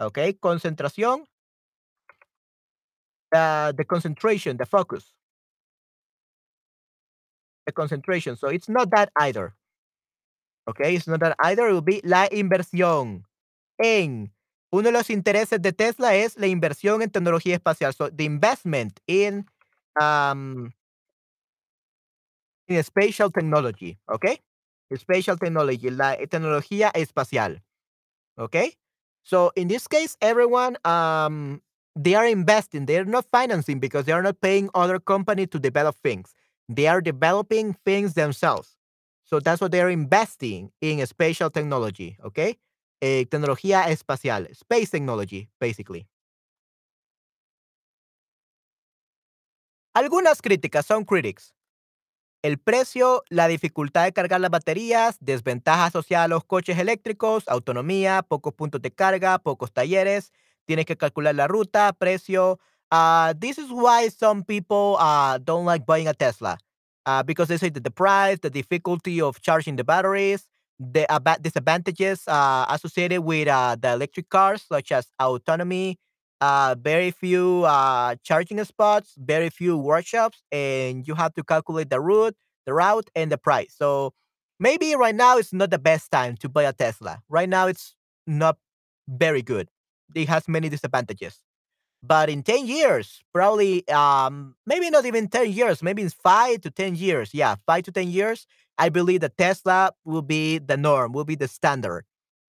Okay, 0.00 0.32
concentración, 0.32 1.24
uh, 3.34 3.72
the 3.72 3.84
concentration, 3.84 4.56
the 4.56 4.66
focus, 4.66 5.12
the 7.66 7.72
concentration. 7.72 8.36
So 8.36 8.46
it's 8.46 8.68
not 8.68 8.90
that 8.90 9.10
either. 9.16 9.54
Okay, 10.70 10.94
it's 10.94 11.08
not 11.08 11.20
that 11.20 11.34
either. 11.40 11.66
It 11.66 11.72
will 11.72 11.80
be 11.80 12.00
la 12.04 12.28
inversión 12.28 13.24
en 13.82 14.30
uno 14.70 14.84
de 14.84 14.92
los 14.92 15.10
intereses 15.10 15.60
de 15.62 15.72
Tesla 15.72 16.14
es 16.14 16.36
la 16.38 16.46
inversión 16.46 17.02
en 17.02 17.10
tecnología 17.10 17.54
espacial. 17.56 17.94
So 17.94 18.10
the 18.10 18.24
investment 18.24 19.00
in 19.06 19.46
um, 20.00 20.72
in 22.68 22.82
spatial 22.82 23.30
technology, 23.30 23.98
okay? 24.12 24.40
Spatial 24.94 25.38
technology, 25.38 25.90
la 25.90 26.16
tecnología 26.16 26.90
espacial, 26.94 27.62
okay? 28.38 28.74
So 29.22 29.52
in 29.56 29.68
this 29.68 29.88
case, 29.88 30.16
everyone 30.20 30.78
um 30.84 31.62
they 31.96 32.14
are 32.14 32.26
investing. 32.26 32.86
They're 32.86 33.04
not 33.04 33.26
financing 33.32 33.80
because 33.80 34.06
they 34.06 34.12
are 34.12 34.22
not 34.22 34.40
paying 34.40 34.70
other 34.74 35.00
company 35.00 35.46
to 35.48 35.58
develop 35.58 35.96
things. 36.02 36.34
They 36.68 36.86
are 36.88 37.00
developing 37.00 37.74
things 37.84 38.14
themselves. 38.14 38.76
So 39.24 39.40
that's 39.40 39.60
what 39.60 39.72
they're 39.72 39.90
investing 39.90 40.70
in 40.80 41.04
spatial 41.06 41.50
technology, 41.50 42.16
okay? 42.24 42.56
Eh, 43.00 43.26
tecnología 43.26 43.88
espacial, 43.90 44.48
space 44.50 44.90
technology, 44.90 45.48
basically. 45.60 46.08
Algunas 49.94 50.42
críticas, 50.42 50.86
son 50.86 51.04
critics. 51.04 51.54
El 52.42 52.58
precio, 52.58 53.24
la 53.30 53.48
dificultad 53.48 54.04
de 54.04 54.12
cargar 54.12 54.40
las 54.40 54.50
baterías, 54.50 55.16
desventajas 55.20 55.88
asociadas 55.88 56.26
a 56.26 56.28
los 56.28 56.44
coches 56.44 56.78
eléctricos, 56.78 57.48
autonomía, 57.48 58.22
pocos 58.22 58.54
puntos 58.54 58.80
de 58.80 58.92
carga, 58.92 59.38
pocos 59.38 59.72
talleres, 59.72 60.32
tienes 60.64 60.86
que 60.86 60.96
calcular 60.96 61.34
la 61.34 61.48
ruta, 61.48 61.92
precio. 61.92 62.60
Uh, 62.92 63.34
this 63.40 63.58
is 63.58 63.70
why 63.70 64.08
some 64.08 64.44
people 64.44 64.96
uh, 65.00 65.38
don't 65.38 65.66
like 65.66 65.84
buying 65.84 66.08
a 66.08 66.14
Tesla. 66.14 66.58
Uh, 67.06 67.22
because 67.24 67.48
they 67.48 67.58
say 67.58 67.70
that 67.70 67.82
the 67.82 67.90
price, 67.90 68.38
the 68.40 68.50
difficulty 68.50 69.20
of 69.20 69.40
charging 69.40 69.76
the 69.76 69.84
batteries, 69.84 70.46
the 70.78 71.06
disadvantages 71.40 72.22
uh, 72.28 72.66
associated 72.68 73.22
with 73.22 73.48
uh, 73.48 73.76
the 73.80 73.92
electric 73.92 74.28
cars, 74.28 74.64
such 74.70 74.92
as 74.92 75.08
autonomy, 75.20 75.98
uh, 76.40 76.76
very 76.80 77.10
few 77.10 77.62
charging 78.22 78.62
spots, 78.64 79.14
very 79.18 79.50
few 79.50 79.76
workshops, 79.76 80.42
and 80.52 81.06
you 81.06 81.14
have 81.14 81.34
to 81.34 81.42
calculate 81.42 81.90
the 81.90 82.00
route, 82.00 82.36
the 82.66 82.74
route, 82.74 83.10
and 83.14 83.32
the 83.32 83.38
price. 83.38 83.74
So 83.76 84.12
maybe 84.60 84.94
right 84.94 85.14
now 85.14 85.38
it's 85.38 85.52
not 85.52 85.70
the 85.70 85.78
best 85.78 86.10
time 86.10 86.36
to 86.38 86.48
buy 86.48 86.64
a 86.64 86.72
Tesla. 86.72 87.20
Right 87.28 87.48
now 87.48 87.66
it's 87.66 87.94
not 88.26 88.56
very 89.08 89.42
good. 89.42 89.68
It 90.14 90.28
has 90.28 90.48
many 90.48 90.68
disadvantages. 90.68 91.40
But 92.02 92.30
in 92.30 92.42
10 92.42 92.66
years, 92.66 93.22
probably, 93.34 93.86
um, 93.88 94.54
maybe 94.66 94.88
not 94.90 95.04
even 95.04 95.28
10 95.28 95.50
years, 95.50 95.82
maybe 95.82 96.02
in 96.02 96.10
five 96.10 96.60
to 96.62 96.70
10 96.70 96.94
years. 96.94 97.34
Yeah, 97.34 97.56
five 97.66 97.84
to 97.84 97.92
10 97.92 98.08
years, 98.10 98.46
I 98.78 98.88
believe 98.88 99.20
that 99.20 99.36
Tesla 99.36 99.92
will 100.04 100.22
be 100.22 100.58
the 100.58 100.76
norm, 100.76 101.12
will 101.12 101.24
be 101.24 101.34
the 101.34 101.48
standard. 101.48 102.04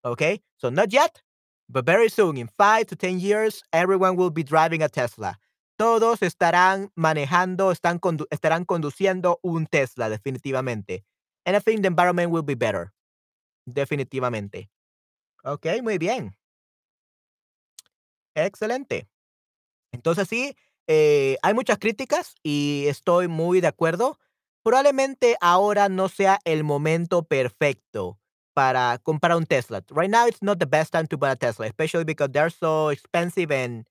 Okay. 0.05 0.41
So 0.57 0.69
not 0.69 0.93
yet, 0.93 1.21
but 1.67 1.85
very 1.85 2.09
soon, 2.09 2.37
in 2.37 2.49
five 2.57 2.87
to 2.87 2.95
10 2.95 3.19
years, 3.19 3.63
everyone 3.73 4.15
will 4.15 4.29
be 4.29 4.43
driving 4.43 4.81
a 4.81 4.89
Tesla. 4.89 5.39
Todos 5.77 6.21
estarán 6.21 6.91
manejando, 6.95 7.71
estarán 7.71 8.65
conduciendo 8.65 9.39
un 9.43 9.65
Tesla, 9.65 10.09
definitivamente. 10.09 11.03
And 11.45 11.55
I 11.55 11.59
think 11.59 11.81
the 11.81 11.87
environment 11.87 12.31
will 12.31 12.43
be 12.43 12.55
better. 12.55 12.91
Definitivamente. 13.65 14.69
Ok, 15.43 15.67
muy 15.81 15.97
bien. 15.97 16.35
Excelente. 18.35 19.07
Entonces 19.91 20.27
sí, 20.27 20.55
eh, 20.87 21.37
hay 21.41 21.53
muchas 21.53 21.77
críticas 21.77 22.35
y 22.43 22.85
estoy 22.87 23.27
muy 23.27 23.61
de 23.61 23.67
acuerdo. 23.67 24.19
Probablemente 24.63 25.37
ahora 25.41 25.89
no 25.89 26.09
sea 26.09 26.39
el 26.43 26.63
momento 26.63 27.23
perfecto 27.23 28.19
para 28.53 28.97
comprar 28.97 29.37
un 29.37 29.45
Tesla. 29.45 29.83
Right 29.89 30.11
now, 30.11 30.27
it's 30.27 30.41
not 30.41 30.59
the 30.59 30.65
best 30.65 30.91
time 30.91 31.07
to 31.07 31.17
buy 31.17 31.31
a 31.31 31.35
Tesla, 31.35 31.65
especially 31.65 32.03
because 32.03 32.29
they're 32.31 32.51
so 32.51 32.91
expensive 32.91 33.51
and 33.51 33.87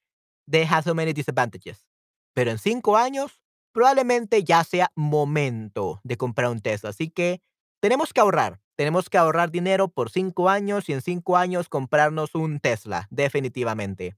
they 0.46 0.64
have 0.64 0.85
so 0.85 0.94
many 0.94 1.12
disadvantages. 1.12 1.87
Pero 2.35 2.50
en 2.50 2.59
cinco 2.59 2.96
años, 2.96 3.40
probablemente 3.72 4.44
ya 4.44 4.62
sea 4.64 4.90
momento 4.94 6.00
de 6.04 6.16
comprar 6.16 6.50
un 6.50 6.61
Tesla. 6.61 6.90
Así 6.90 7.11
que 7.11 7.40
tenemos 7.81 8.12
que 8.12 8.20
ahorrar. 8.20 8.61
Tenemos 8.76 9.09
que 9.09 9.18
ahorrar 9.18 9.50
dinero 9.50 9.88
por 9.88 10.11
cinco 10.11 10.48
años 10.48 10.88
y 10.88 10.92
en 10.92 11.00
cinco 11.02 11.37
años 11.37 11.68
comprarnos 11.68 12.35
un 12.35 12.61
Tesla, 12.61 13.09
definitivamente. 13.11 14.16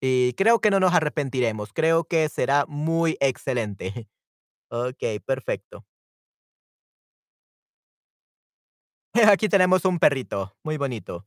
Y 0.00 0.34
creo 0.34 0.60
que 0.60 0.70
no 0.70 0.78
nos 0.78 0.92
arrepentiremos. 0.92 1.72
Creo 1.72 2.04
que 2.04 2.28
será 2.28 2.66
muy 2.68 3.16
excelente. 3.20 4.08
Ok, 4.70 5.22
perfecto. 5.24 5.84
Aquí 9.32 9.48
tenemos 9.48 9.84
un 9.84 9.98
perrito, 9.98 10.56
muy 10.62 10.76
bonito. 10.76 11.26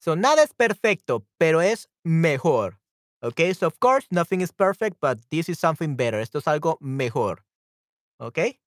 So, 0.00 0.16
nada 0.16 0.42
es 0.42 0.54
perfecto, 0.54 1.26
pero 1.38 1.60
es 1.60 1.88
mejor. 2.04 2.80
Okay, 3.22 3.52
so 3.52 3.66
of 3.66 3.78
course, 3.78 4.06
nothing 4.10 4.40
is 4.40 4.52
perfect, 4.52 4.96
but 5.00 5.18
this 5.30 5.48
is 5.48 5.58
something 5.58 5.94
better. 5.96 6.20
Esto 6.20 6.38
es 6.38 6.48
algo 6.48 6.78
mejor. 6.80 7.44
Okay. 8.18 8.60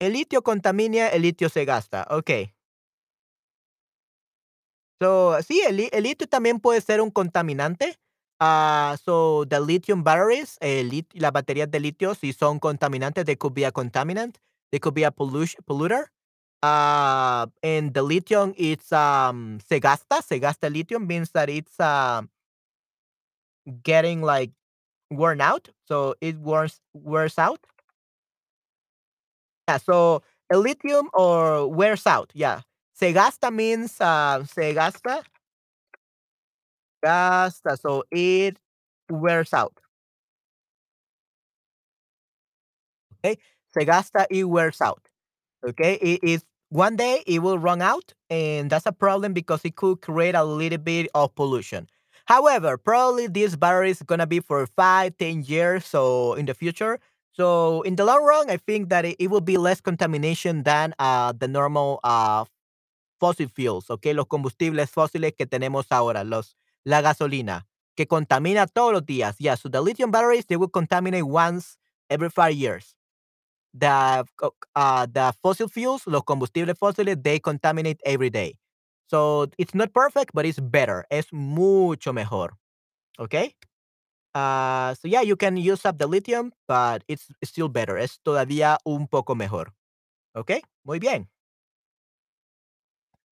El 0.00 0.12
litio 0.12 0.42
contamina, 0.42 1.08
el 1.08 1.22
litio 1.22 1.48
se 1.48 1.64
gasta. 1.64 2.06
Okay. 2.10 2.54
So, 5.00 5.40
sí, 5.42 5.62
el 5.66 6.02
litio 6.02 6.26
también 6.28 6.60
puede 6.60 6.80
ser 6.80 7.00
un 7.00 7.10
contaminante. 7.10 7.98
Ah, 8.44 8.96
so, 9.02 9.44
the 9.48 9.58
lithium 9.58 10.02
batteries, 10.04 10.58
el 10.60 10.90
lit 10.90 11.06
las 11.14 11.32
baterías 11.32 11.70
de 11.70 11.80
litio, 11.80 12.14
si 12.14 12.32
son 12.34 12.60
contaminantes, 12.60 13.24
they 13.24 13.36
could 13.36 13.54
be 13.54 13.64
a 13.64 13.72
contaminant. 13.72 14.36
They 14.70 14.78
could 14.80 14.92
be 14.94 15.04
a 15.04 15.10
polluter. 15.10 16.06
Uh, 16.62 17.46
and 17.62 17.94
the 17.94 18.02
lithium, 18.02 18.52
it's 18.58 18.92
um 18.92 19.60
se 19.68 19.80
gasta, 19.80 20.22
se 20.22 20.38
gasta 20.40 20.68
lithium 20.70 21.06
means 21.06 21.30
that 21.32 21.48
it's 21.48 21.78
uh, 21.80 22.22
getting 23.82 24.22
like 24.22 24.50
worn 25.10 25.40
out, 25.40 25.68
so 25.86 26.14
it 26.20 26.38
wears 26.38 26.80
wears 26.94 27.38
out. 27.38 27.60
Yeah, 29.68 29.78
so 29.78 30.22
a 30.52 30.58
lithium 30.58 31.08
or 31.14 31.66
wears 31.68 32.06
out, 32.06 32.30
yeah. 32.34 32.60
Se 32.94 33.12
gasta 33.12 33.50
means, 33.50 34.00
uh, 34.00 34.44
se 34.44 34.74
gasta. 34.74 35.22
Gasta, 37.04 37.76
so 37.76 38.04
it 38.10 38.58
wears 39.10 39.52
out. 39.54 39.74
Okay, 43.24 43.38
se 43.74 43.84
gasta, 43.84 44.26
it 44.30 44.44
wears 44.44 44.80
out. 44.80 45.08
Okay, 45.66 45.94
it 46.02 46.20
is 46.24 46.44
one 46.70 46.96
day 46.96 47.22
it 47.26 47.40
will 47.40 47.58
run 47.58 47.82
out, 47.82 48.14
and 48.30 48.70
that's 48.70 48.86
a 48.86 48.92
problem 48.92 49.32
because 49.32 49.62
it 49.64 49.76
could 49.76 50.00
create 50.02 50.34
a 50.34 50.44
little 50.44 50.78
bit 50.78 51.08
of 51.14 51.34
pollution. 51.34 51.88
However, 52.26 52.78
probably 52.78 53.26
this 53.28 53.56
battery 53.56 53.90
is 53.90 54.02
gonna 54.02 54.26
be 54.26 54.40
for 54.40 54.66
five, 54.66 55.16
ten 55.18 55.42
years, 55.44 55.86
so 55.86 56.34
in 56.34 56.46
the 56.46 56.54
future. 56.54 56.98
So 57.32 57.82
in 57.82 57.96
the 57.96 58.04
long 58.04 58.24
run, 58.24 58.50
I 58.50 58.58
think 58.58 58.88
that 58.90 59.04
it, 59.04 59.16
it 59.18 59.28
will 59.30 59.40
be 59.42 59.56
less 59.58 59.80
contamination 59.80 60.62
than 60.64 60.94
uh, 60.98 61.32
the 61.32 61.48
normal 61.48 62.00
uh, 62.04 62.44
fossil 63.20 63.48
fuels, 63.48 63.90
okay, 63.90 64.14
los 64.14 64.26
combustibles 64.26 64.90
fósiles 64.90 65.34
que 65.36 65.46
tenemos 65.46 65.86
ahora, 65.90 66.24
los 66.24 66.56
la 66.84 67.00
gasolina, 67.02 67.66
que 67.96 68.06
contamina 68.06 68.66
todos 68.66 68.92
los 68.92 69.02
días. 69.06 69.36
Yeah, 69.38 69.56
so 69.56 69.68
the 69.68 69.80
lithium 69.80 70.10
batteries 70.10 70.46
they 70.46 70.56
will 70.56 70.68
contaminate 70.70 71.24
once 71.24 71.76
every 72.10 72.30
five 72.30 72.54
years. 72.54 72.96
The 73.74 74.24
uh, 74.76 75.06
the 75.06 75.34
fossil 75.42 75.68
fuels, 75.68 76.06
los 76.06 76.22
combustibles 76.24 76.78
fósiles, 76.78 77.22
they 77.22 77.40
contaminate 77.40 78.00
every 78.04 78.30
day. 78.30 78.56
So 79.08 79.46
it's 79.58 79.74
not 79.74 79.92
perfect, 79.92 80.32
but 80.34 80.46
it's 80.46 80.60
better. 80.60 81.04
Es 81.10 81.32
mucho 81.32 82.12
mejor. 82.12 82.56
Okay. 83.18 83.54
Uh, 84.34 84.94
so 84.94 85.08
yeah, 85.08 85.22
you 85.22 85.36
can 85.36 85.56
use 85.56 85.84
up 85.86 85.98
the 85.98 86.06
lithium, 86.06 86.52
but 86.68 87.04
it's 87.08 87.28
still 87.44 87.68
better. 87.68 87.96
Es 87.98 88.18
todavía 88.24 88.78
un 88.86 89.08
poco 89.08 89.34
mejor. 89.34 89.72
Okay. 90.36 90.62
Muy 90.84 90.98
bien. 90.98 91.28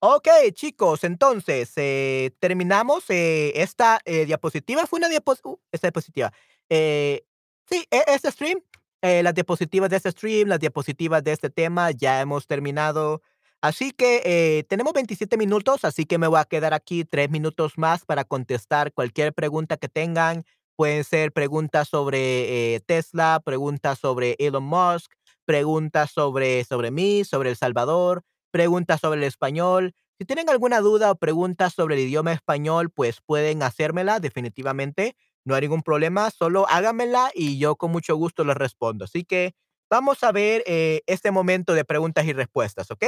Ok, 0.05 0.27
chicos, 0.55 1.05
entonces 1.05 1.73
eh, 1.77 2.33
terminamos 2.41 3.05
eh, 3.09 3.53
esta 3.55 4.01
eh, 4.05 4.25
diapositiva. 4.27 4.85
Fue 4.89 4.99
una 4.99 5.09
diapositiva. 5.09 5.59
esta 5.71 5.87
diapositiva. 5.87 6.33
Sí, 6.69 7.87
e- 7.89 8.05
este 8.09 8.33
stream, 8.33 8.59
las 9.01 9.33
diapositivas 9.33 9.89
de 9.91 9.97
este 9.99 10.11
stream, 10.11 10.49
las 10.49 10.59
diapositivas 10.59 11.23
de 11.23 11.31
este 11.33 11.51
tema, 11.51 11.93
ya 11.93 12.21
hemos 12.21 12.49
terminado. 12.49 13.23
Así 13.61 13.93
que 13.93 14.67
tenemos 14.69 14.93
27 14.93 15.37
minutos, 15.37 15.85
así 15.85 16.05
que 16.05 16.19
me 16.19 16.27
voy 16.27 16.41
a 16.41 16.45
quedar 16.47 16.75
aquí 16.75 17.05
tres 17.05 17.31
minutos 17.31 17.79
más 17.79 18.05
para 18.05 18.25
contestar 18.25 18.93
cualquier 18.93 19.33
pregunta 19.33 19.77
que 19.77 19.89
tengan. 19.89 20.45
Pueden 20.75 21.05
ser 21.05 21.31
preguntas 21.33 21.87
sobre 21.89 22.81
Tesla, 22.87 23.41
preguntas 23.45 24.01
sobre 24.01 24.35
Elon 24.41 24.65
Musk, 24.65 25.13
preguntas 25.45 26.11
sobre, 26.11 26.65
sobre 26.65 26.91
mí, 26.91 27.23
sobre 27.25 27.51
El 27.51 27.57
Salvador, 27.57 28.25
preguntas 28.53 29.01
sobre 29.01 29.19
el 29.19 29.25
español 29.25 29.95
si 30.23 30.27
tienen 30.27 30.49
alguna 30.51 30.81
duda 30.81 31.11
o 31.11 31.17
pregunta 31.17 31.69
sobre 31.69 31.97
el 31.97 32.03
idioma 32.03 32.33
español, 32.33 32.91
pues 32.91 33.21
pueden 33.27 33.61
hacérmela 33.65 34.21
definitivamente. 34.21 35.17
No 35.45 35.57
hay 35.57 35.63
ningún 35.63 35.83
problema, 35.83 36.31
solo 36.31 36.65
háganmela 36.69 37.33
y 37.35 37.59
yo 37.59 37.75
con 37.75 37.91
mucho 37.91 38.15
gusto 38.15 38.45
les 38.45 38.57
respondo. 38.57 39.05
Así 39.05 39.25
que 39.25 39.55
vamos 39.91 40.23
a 40.23 40.31
ver 40.31 40.63
eh, 40.67 41.01
este 41.07 41.33
momento 41.33 41.75
de 41.75 41.85
preguntas 41.85 42.25
y 42.27 42.33
respuestas, 42.33 42.93
¿ok? 42.93 43.05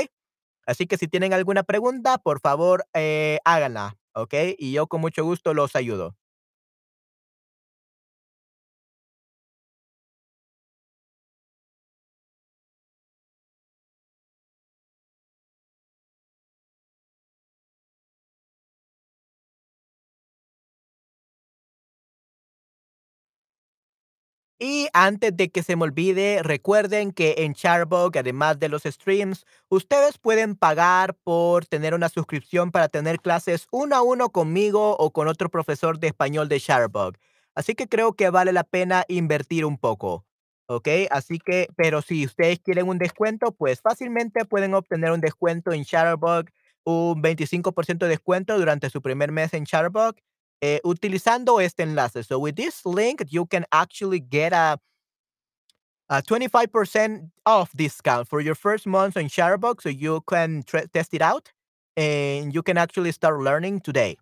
Así 0.67 0.87
que 0.89 0.97
si 0.97 1.07
tienen 1.07 1.33
alguna 1.33 1.63
pregunta, 1.63 2.19
por 2.19 2.41
favor, 2.41 2.85
eh, 2.95 3.39
háganla, 3.45 3.97
¿ok? 4.15 4.35
Y 4.59 4.73
yo 4.73 4.89
con 4.89 5.01
mucho 5.01 5.25
gusto 5.25 5.55
los 5.55 5.77
ayudo. 5.77 6.17
Y 24.67 24.89
antes 24.95 25.37
de 25.37 25.51
que 25.51 25.63
se 25.63 25.77
me 25.77 25.83
olvide, 25.83 26.43
recuerden 26.43 27.13
que 27.13 27.35
en 27.37 27.53
Charbuck, 27.53 28.17
además 28.17 28.59
de 28.59 28.71
los 28.71 28.85
streams, 28.85 29.45
ustedes 29.69 30.17
pueden 30.17 30.57
pagar 30.57 31.15
por 31.23 31.67
tener 31.67 31.93
una 31.93 32.09
suscripción 32.09 32.71
para 32.71 32.89
tener 32.89 33.21
clases 33.21 33.67
uno 33.73 33.95
a 33.95 34.01
uno 34.01 34.31
conmigo 34.31 34.97
o 34.97 35.11
con 35.13 35.29
otro 35.29 35.51
profesor 35.51 35.99
de 35.99 36.07
español 36.07 36.49
de 36.49 36.61
Charbuck. 36.61 37.19
Así 37.55 37.75
que 37.75 37.89
creo 37.89 38.15
que 38.15 38.31
vale 38.31 38.55
la 38.55 38.65
pena 38.65 39.05
invertir 39.09 39.67
un 39.67 39.77
poco. 39.77 40.25
¿Ok? 40.67 40.89
Así 41.11 41.39
que, 41.39 41.69
pero 41.77 42.01
si 42.01 42.25
ustedes 42.25 42.59
quieren 42.59 42.89
un 42.89 42.97
descuento, 42.97 43.53
pues 43.53 43.83
fácilmente 43.83 44.47
pueden 44.47 44.73
obtener 44.73 45.11
un 45.11 45.21
descuento 45.21 45.73
en 45.73 45.85
Charbuck, 45.85 46.49
un 46.85 47.23
25% 47.23 47.99
de 47.99 48.09
descuento 48.09 48.59
durante 48.59 48.89
su 48.89 49.03
primer 49.03 49.31
mes 49.31 49.53
en 49.53 49.67
Charbuck 49.67 50.17
eh, 50.61 50.81
utilizando 50.85 51.61
este 51.61 51.81
enlace. 51.81 52.25
So 52.27 52.39
with 52.39 52.57
this 52.57 52.85
link, 52.85 53.23
you 53.31 53.47
can 53.47 53.65
actually 53.73 54.21
get 54.21 54.53
a, 54.53 54.79
a 56.09 56.23
25% 56.23 57.31
off 57.47 57.73
discount 57.73 58.29
for 58.29 58.41
your 58.41 58.55
first 58.55 58.87
month 58.87 59.17
on 59.17 59.25
Shutterbox. 59.25 59.83
So 59.83 59.89
you 59.89 60.21
can 60.29 60.63
test 60.63 61.15
it 61.15 61.23
out 61.23 61.53
and 61.97 62.55
you 62.55 62.63
can 62.63 62.79
actually 62.79 63.13
start 63.13 63.41
learning 63.41 63.81
today. 63.81 64.17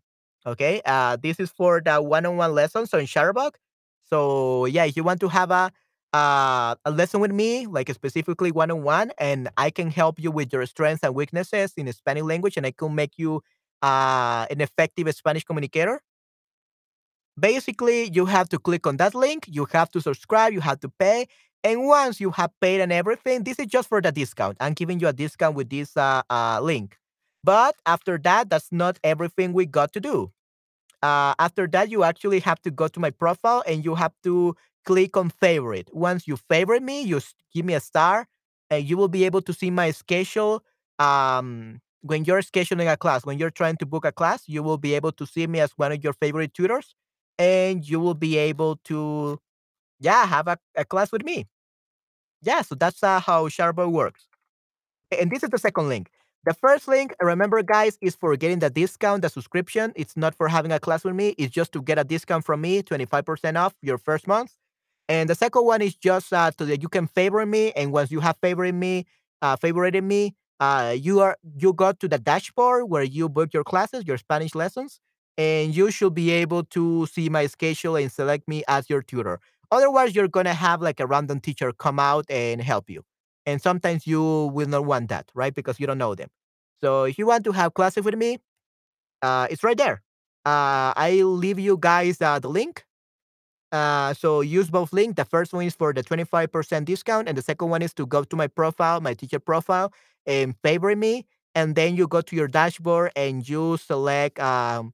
Okay. 0.47 0.83
Uh, 0.85 1.17
this 1.17 1.39
is 1.39 1.51
for 1.51 1.81
the 1.81 2.03
one-on-one 2.03 2.55
lessons 2.55 2.93
on 2.95 3.03
Shutterbox. 3.03 3.53
So 4.09 4.67
yeah, 4.67 4.85
if 4.85 4.97
you 4.97 5.05
want 5.05 5.21
to 5.21 5.29
have 5.29 5.51
a 5.51 5.71
uh, 6.13 6.75
a 6.85 6.91
lesson 6.91 7.21
with 7.21 7.33
me, 7.33 7.67
like 7.67 7.89
specifically 7.91 8.53
one-on-one, 8.53 9.13
and 9.19 9.49
I 9.57 9.71
can 9.71 9.91
help 9.91 10.21
you 10.21 10.31
with 10.31 10.53
your 10.53 10.67
strengths 10.67 11.03
and 11.03 11.15
weaknesses 11.15 11.73
in 11.77 11.91
Spanish 11.93 12.25
language, 12.25 12.59
and 12.59 12.67
I 12.67 12.73
can 12.73 12.95
make 12.95 13.13
you 13.17 13.43
uh, 13.81 14.47
an 14.51 14.61
effective 14.61 15.13
Spanish 15.15 15.45
communicator 15.45 16.01
Basically, 17.39 18.11
you 18.13 18.27
have 18.27 18.49
to 18.51 18.59
click 18.59 18.87
on 18.87 18.99
that 18.99 19.15
link, 19.15 19.47
you 19.49 19.67
have 19.73 19.91
to 19.93 20.01
subscribe, 20.01 20.53
you 20.53 20.61
have 20.61 20.81
to 20.81 20.89
pay. 20.89 21.27
And 21.65 21.87
once 21.87 22.21
you 22.21 22.31
have 22.33 22.51
paid 22.61 22.81
and 22.81 22.93
everything, 22.93 23.45
this 23.45 23.59
is 23.59 23.67
just 23.67 23.89
for 23.89 24.01
the 24.03 24.13
discount. 24.13 24.57
I'm 24.61 24.75
giving 24.75 25.01
you 25.01 25.09
a 25.09 25.13
discount 25.13 25.55
with 25.57 25.71
this 25.71 25.97
uh, 25.97 26.23
uh, 26.29 26.61
link. 26.61 26.99
But 27.45 27.77
after 27.87 28.19
that, 28.19 28.51
that's 28.51 28.71
not 28.73 28.99
everything 29.03 29.53
we 29.53 29.67
got 29.67 29.93
to 29.95 30.01
do. 30.01 30.33
Uh, 31.03 31.35
after 31.39 31.67
that, 31.69 31.91
you 31.91 32.05
actually 32.05 32.41
have 32.41 32.61
to 32.63 32.71
go 32.71 32.89
to 32.89 33.01
my 33.01 33.11
profile 33.11 33.63
and 33.67 33.85
you 33.85 33.95
have 33.95 34.13
to 34.25 34.57
click 34.85 35.17
on 35.17 35.31
favorite. 35.31 35.89
Once 35.93 36.27
you 36.29 36.37
favorite 36.37 36.83
me, 36.83 37.03
you 37.03 37.21
give 37.55 37.65
me 37.65 37.75
a 37.75 37.81
star, 37.81 38.27
and 38.71 38.89
you 38.89 38.97
will 38.97 39.09
be 39.09 39.25
able 39.25 39.43
to 39.43 39.53
see 39.53 39.71
my 39.71 39.91
schedule. 39.91 40.63
Um, 40.99 41.81
when 42.03 42.25
you're 42.25 42.43
scheduling 42.43 42.93
a 42.93 42.97
class, 42.97 43.25
when 43.25 43.39
you're 43.39 43.51
trying 43.51 43.77
to 43.79 43.87
book 43.87 44.05
a 44.05 44.13
class, 44.13 44.45
you 44.49 44.63
will 44.63 44.79
be 44.79 44.95
able 44.95 45.13
to 45.13 45.27
see 45.27 45.47
me 45.47 45.61
as 45.61 45.73
one 45.77 45.93
of 45.93 46.03
your 46.03 46.13
favorite 46.15 46.55
tutors, 46.55 46.95
and 47.39 47.89
you 47.89 48.01
will 48.01 48.15
be 48.15 48.39
able 48.39 48.77
to, 48.85 49.41
yeah, 50.01 50.27
have 50.27 50.49
a, 50.49 50.59
a 50.77 50.85
class 50.85 51.13
with 51.13 51.25
me. 51.25 51.47
Yeah, 52.43 52.63
so 52.63 52.75
that's 52.75 53.03
uh, 53.03 53.21
how 53.21 53.49
Sharbo 53.49 53.91
works. 53.91 54.27
And 55.17 55.31
this 55.31 55.43
is 55.43 55.51
the 55.51 55.59
second 55.59 55.89
link. 55.89 56.11
The 56.45 56.55
first 56.55 56.89
link, 56.89 57.15
remember, 57.21 57.63
guys, 57.63 57.99
is 58.01 58.17
for 58.17 58.37
getting 58.37 58.59
the 58.59 58.71
discount, 58.71 59.23
the 59.23 59.29
subscription. 59.29 59.93
It's 59.95 60.17
not 60.17 60.35
for 60.35 60.49
having 60.49 60.73
a 60.73 60.81
class 60.81 61.05
with 61.05 61.15
me. 61.15 61.35
It's 61.39 61.53
just 61.53 61.71
to 61.73 61.83
get 61.83 61.99
a 61.99 62.05
discount 62.05 62.45
from 62.45 62.63
me, 62.63 62.83
25% 62.83 63.57
off 63.57 63.75
your 63.81 63.99
first 63.99 64.27
month. 64.27 64.57
And 65.09 65.31
the 65.31 65.35
second 65.37 65.65
one 65.65 65.83
is 65.83 65.95
just 65.95 66.33
uh, 66.33 66.51
so 66.57 66.65
that 66.65 66.83
you 66.83 66.89
can 66.89 67.07
favor 67.07 67.45
me. 67.47 67.73
And 67.73 67.93
once 67.93 68.11
you 68.11 68.21
have 68.21 68.37
favored 68.43 68.75
me, 68.75 69.07
uh, 69.41 69.57
favorited 69.57 70.03
me, 70.03 70.35
uh, 70.59 70.95
you 70.99 71.21
are 71.21 71.37
you 71.57 71.73
go 71.73 71.93
to 71.93 72.09
the 72.09 72.19
dashboard 72.19 72.89
where 72.89 73.03
you 73.03 73.29
book 73.29 73.53
your 73.53 73.65
classes, 73.65 74.05
your 74.07 74.19
Spanish 74.19 74.55
lessons, 74.55 75.01
and 75.39 75.75
you 75.75 75.91
should 75.91 76.15
be 76.15 76.31
able 76.31 76.65
to 76.65 77.07
see 77.07 77.29
my 77.29 77.47
schedule 77.47 77.97
and 77.97 78.11
select 78.13 78.49
me 78.49 78.63
as 78.69 78.91
your 78.91 79.03
tutor. 79.03 79.41
Otherwise, 79.71 80.15
you're 80.15 80.29
gonna 80.29 80.55
have 80.55 80.83
like 80.83 81.01
a 81.01 81.07
random 81.07 81.41
teacher 81.41 81.73
come 81.73 81.99
out 81.99 82.27
and 82.31 82.61
help 82.63 82.91
you. 82.91 83.03
And 83.47 83.61
sometimes 83.61 84.07
you 84.07 84.23
will 84.55 84.69
not 84.69 84.85
want 84.85 85.09
that, 85.09 85.31
right? 85.35 85.55
Because 85.55 85.81
you 85.81 85.87
don't 85.87 85.99
know 85.99 86.15
them. 86.15 86.29
So 86.83 87.05
if 87.05 87.19
you 87.19 87.27
want 87.27 87.45
to 87.45 87.53
have 87.53 87.75
classes 87.75 88.05
with 88.05 88.17
me, 88.17 88.39
uh, 89.23 89.49
it's 89.51 89.65
right 89.65 89.77
there. 89.79 90.03
Uh, 90.45 90.93
I 90.97 91.23
leave 91.25 91.59
you 91.59 91.79
guys 91.81 92.21
uh, 92.21 92.39
the 92.39 92.49
link 92.49 92.85
uh, 93.73 94.13
so 94.15 94.41
use 94.43 94.71
both 94.71 94.93
links. 94.93 95.17
The 95.17 95.25
first 95.25 95.53
one 95.53 95.65
is 95.65 95.75
for 95.75 95.93
the 95.93 96.03
25% 96.03 96.85
discount, 96.85 97.29
and 97.29 97.37
the 97.39 97.43
second 97.43 97.71
one 97.71 97.83
is 97.83 97.95
to 97.95 98.07
go 98.07 98.25
to 98.25 98.37
my 98.37 98.47
profile, 98.47 99.01
my 99.01 99.15
teacher 99.15 99.39
profile, 99.41 99.93
and 100.27 100.55
favorite 100.63 100.99
me. 100.99 101.27
And 101.55 101.75
then 101.75 101.97
you 101.97 102.07
go 102.09 102.21
to 102.23 102.37
your 102.37 102.49
dashboard 102.49 103.13
and 103.17 103.47
you 103.49 103.77
select 103.77 104.39
um, 104.41 104.93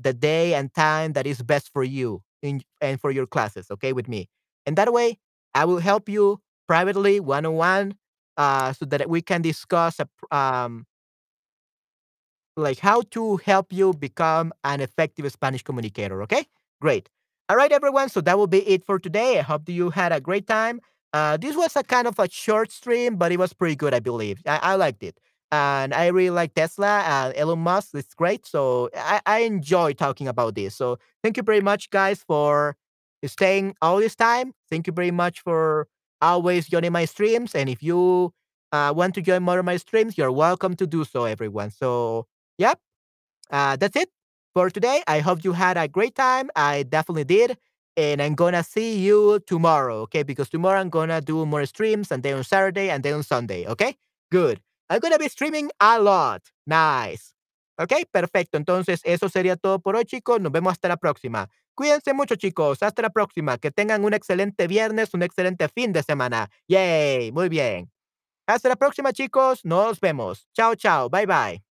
the 0.00 0.12
day 0.12 0.54
and 0.54 0.72
time 0.74 1.12
that 1.14 1.26
is 1.26 1.42
best 1.42 1.70
for 1.72 1.84
you 1.84 2.22
in, 2.42 2.62
and 2.80 3.00
for 3.00 3.10
your 3.10 3.26
classes, 3.26 3.66
okay, 3.70 3.92
with 3.92 4.08
me. 4.08 4.28
And 4.66 4.76
that 4.76 4.92
way, 4.92 5.18
I 5.54 5.64
will 5.64 5.78
help 5.78 6.08
you 6.08 6.40
privately, 6.68 7.20
one 7.20 7.46
on 7.46 7.54
one, 7.54 7.94
so 8.38 8.84
that 8.86 9.08
we 9.08 9.22
can 9.22 9.42
discuss 9.42 10.00
a, 10.00 10.08
um, 10.36 10.86
like 12.56 12.78
how 12.78 13.02
to 13.10 13.36
help 13.38 13.72
you 13.72 13.92
become 13.94 14.52
an 14.64 14.80
effective 14.80 15.30
Spanish 15.32 15.62
communicator. 15.62 16.22
Okay, 16.22 16.44
great. 16.80 17.08
All 17.48 17.56
right, 17.56 17.72
everyone. 17.72 18.08
So 18.08 18.20
that 18.20 18.38
will 18.38 18.46
be 18.46 18.66
it 18.68 18.84
for 18.84 18.98
today. 18.98 19.38
I 19.38 19.42
hope 19.42 19.68
you 19.68 19.90
had 19.90 20.12
a 20.12 20.20
great 20.20 20.46
time. 20.46 20.80
Uh, 21.12 21.36
this 21.36 21.56
was 21.56 21.74
a 21.76 21.82
kind 21.82 22.06
of 22.06 22.18
a 22.18 22.28
short 22.30 22.70
stream, 22.70 23.16
but 23.16 23.32
it 23.32 23.38
was 23.38 23.52
pretty 23.52 23.74
good, 23.76 23.94
I 23.94 23.98
believe. 24.00 24.40
I, 24.46 24.58
I 24.62 24.74
liked 24.76 25.02
it. 25.02 25.18
And 25.52 25.92
I 25.94 26.06
really 26.08 26.30
like 26.30 26.54
Tesla 26.54 27.00
and 27.00 27.36
Elon 27.36 27.58
Musk. 27.60 27.90
It's 27.94 28.14
great. 28.14 28.46
So 28.46 28.90
I, 28.96 29.20
I 29.26 29.38
enjoy 29.40 29.92
talking 29.94 30.28
about 30.28 30.54
this. 30.54 30.76
So 30.76 30.98
thank 31.22 31.36
you 31.36 31.42
very 31.42 31.60
much, 31.60 31.90
guys, 31.90 32.22
for 32.26 32.76
staying 33.26 33.74
all 33.82 33.98
this 33.98 34.14
time. 34.14 34.52
Thank 34.70 34.86
you 34.86 34.92
very 34.92 35.10
much 35.10 35.40
for 35.40 35.88
always 36.20 36.68
joining 36.68 36.92
my 36.92 37.04
streams. 37.04 37.54
And 37.54 37.68
if 37.68 37.82
you 37.82 38.32
uh, 38.72 38.92
want 38.96 39.14
to 39.16 39.22
join 39.22 39.42
more 39.42 39.58
of 39.58 39.64
my 39.64 39.76
streams, 39.76 40.16
you're 40.16 40.32
welcome 40.32 40.76
to 40.76 40.86
do 40.86 41.04
so, 41.04 41.24
everyone. 41.24 41.70
So, 41.70 42.26
yep, 42.58 42.78
uh, 43.50 43.76
that's 43.76 43.96
it 43.96 44.10
for 44.54 44.70
today. 44.70 45.02
I 45.06 45.20
hope 45.20 45.44
you 45.44 45.52
had 45.52 45.76
a 45.76 45.88
great 45.88 46.14
time. 46.14 46.50
I 46.56 46.84
definitely 46.84 47.24
did. 47.24 47.58
And 47.96 48.22
I'm 48.22 48.34
gonna 48.34 48.62
see 48.62 48.98
you 48.98 49.40
tomorrow, 49.46 50.02
okay? 50.02 50.22
Because 50.22 50.48
tomorrow 50.48 50.80
I'm 50.80 50.90
gonna 50.90 51.20
do 51.20 51.44
more 51.44 51.66
streams 51.66 52.10
and 52.12 52.22
then 52.22 52.36
on 52.36 52.44
Saturday 52.44 52.88
and 52.88 53.02
then 53.02 53.14
on 53.14 53.22
Sunday, 53.24 53.66
okay? 53.66 53.96
Good. 54.30 54.60
I'm 54.90 54.98
gonna 55.00 55.18
be 55.18 55.26
streaming 55.26 55.70
a 55.78 55.98
lot. 55.98 56.42
Nice. 56.66 57.34
Ok, 57.78 57.92
perfecto. 58.10 58.58
Entonces, 58.58 59.00
eso 59.04 59.28
sería 59.28 59.56
todo 59.56 59.78
por 59.80 59.96
hoy, 59.96 60.04
chicos. 60.04 60.40
Nos 60.40 60.52
vemos 60.52 60.72
hasta 60.72 60.88
la 60.88 60.96
próxima. 60.98 61.48
Cuídense 61.74 62.12
mucho, 62.12 62.34
chicos. 62.36 62.82
Hasta 62.82 63.02
la 63.02 63.10
próxima. 63.10 63.56
Que 63.56 63.70
tengan 63.70 64.04
un 64.04 64.12
excelente 64.14 64.66
viernes, 64.66 65.14
un 65.14 65.22
excelente 65.22 65.68
fin 65.68 65.92
de 65.92 66.02
semana. 66.02 66.50
Yay. 66.68 67.32
Muy 67.32 67.48
bien. 67.48 67.90
Hasta 68.46 68.68
la 68.68 68.76
próxima, 68.76 69.12
chicos. 69.12 69.64
Nos 69.64 70.00
vemos. 70.00 70.48
Chao, 70.54 70.74
chao. 70.74 71.08
Bye, 71.08 71.26
bye. 71.26 71.69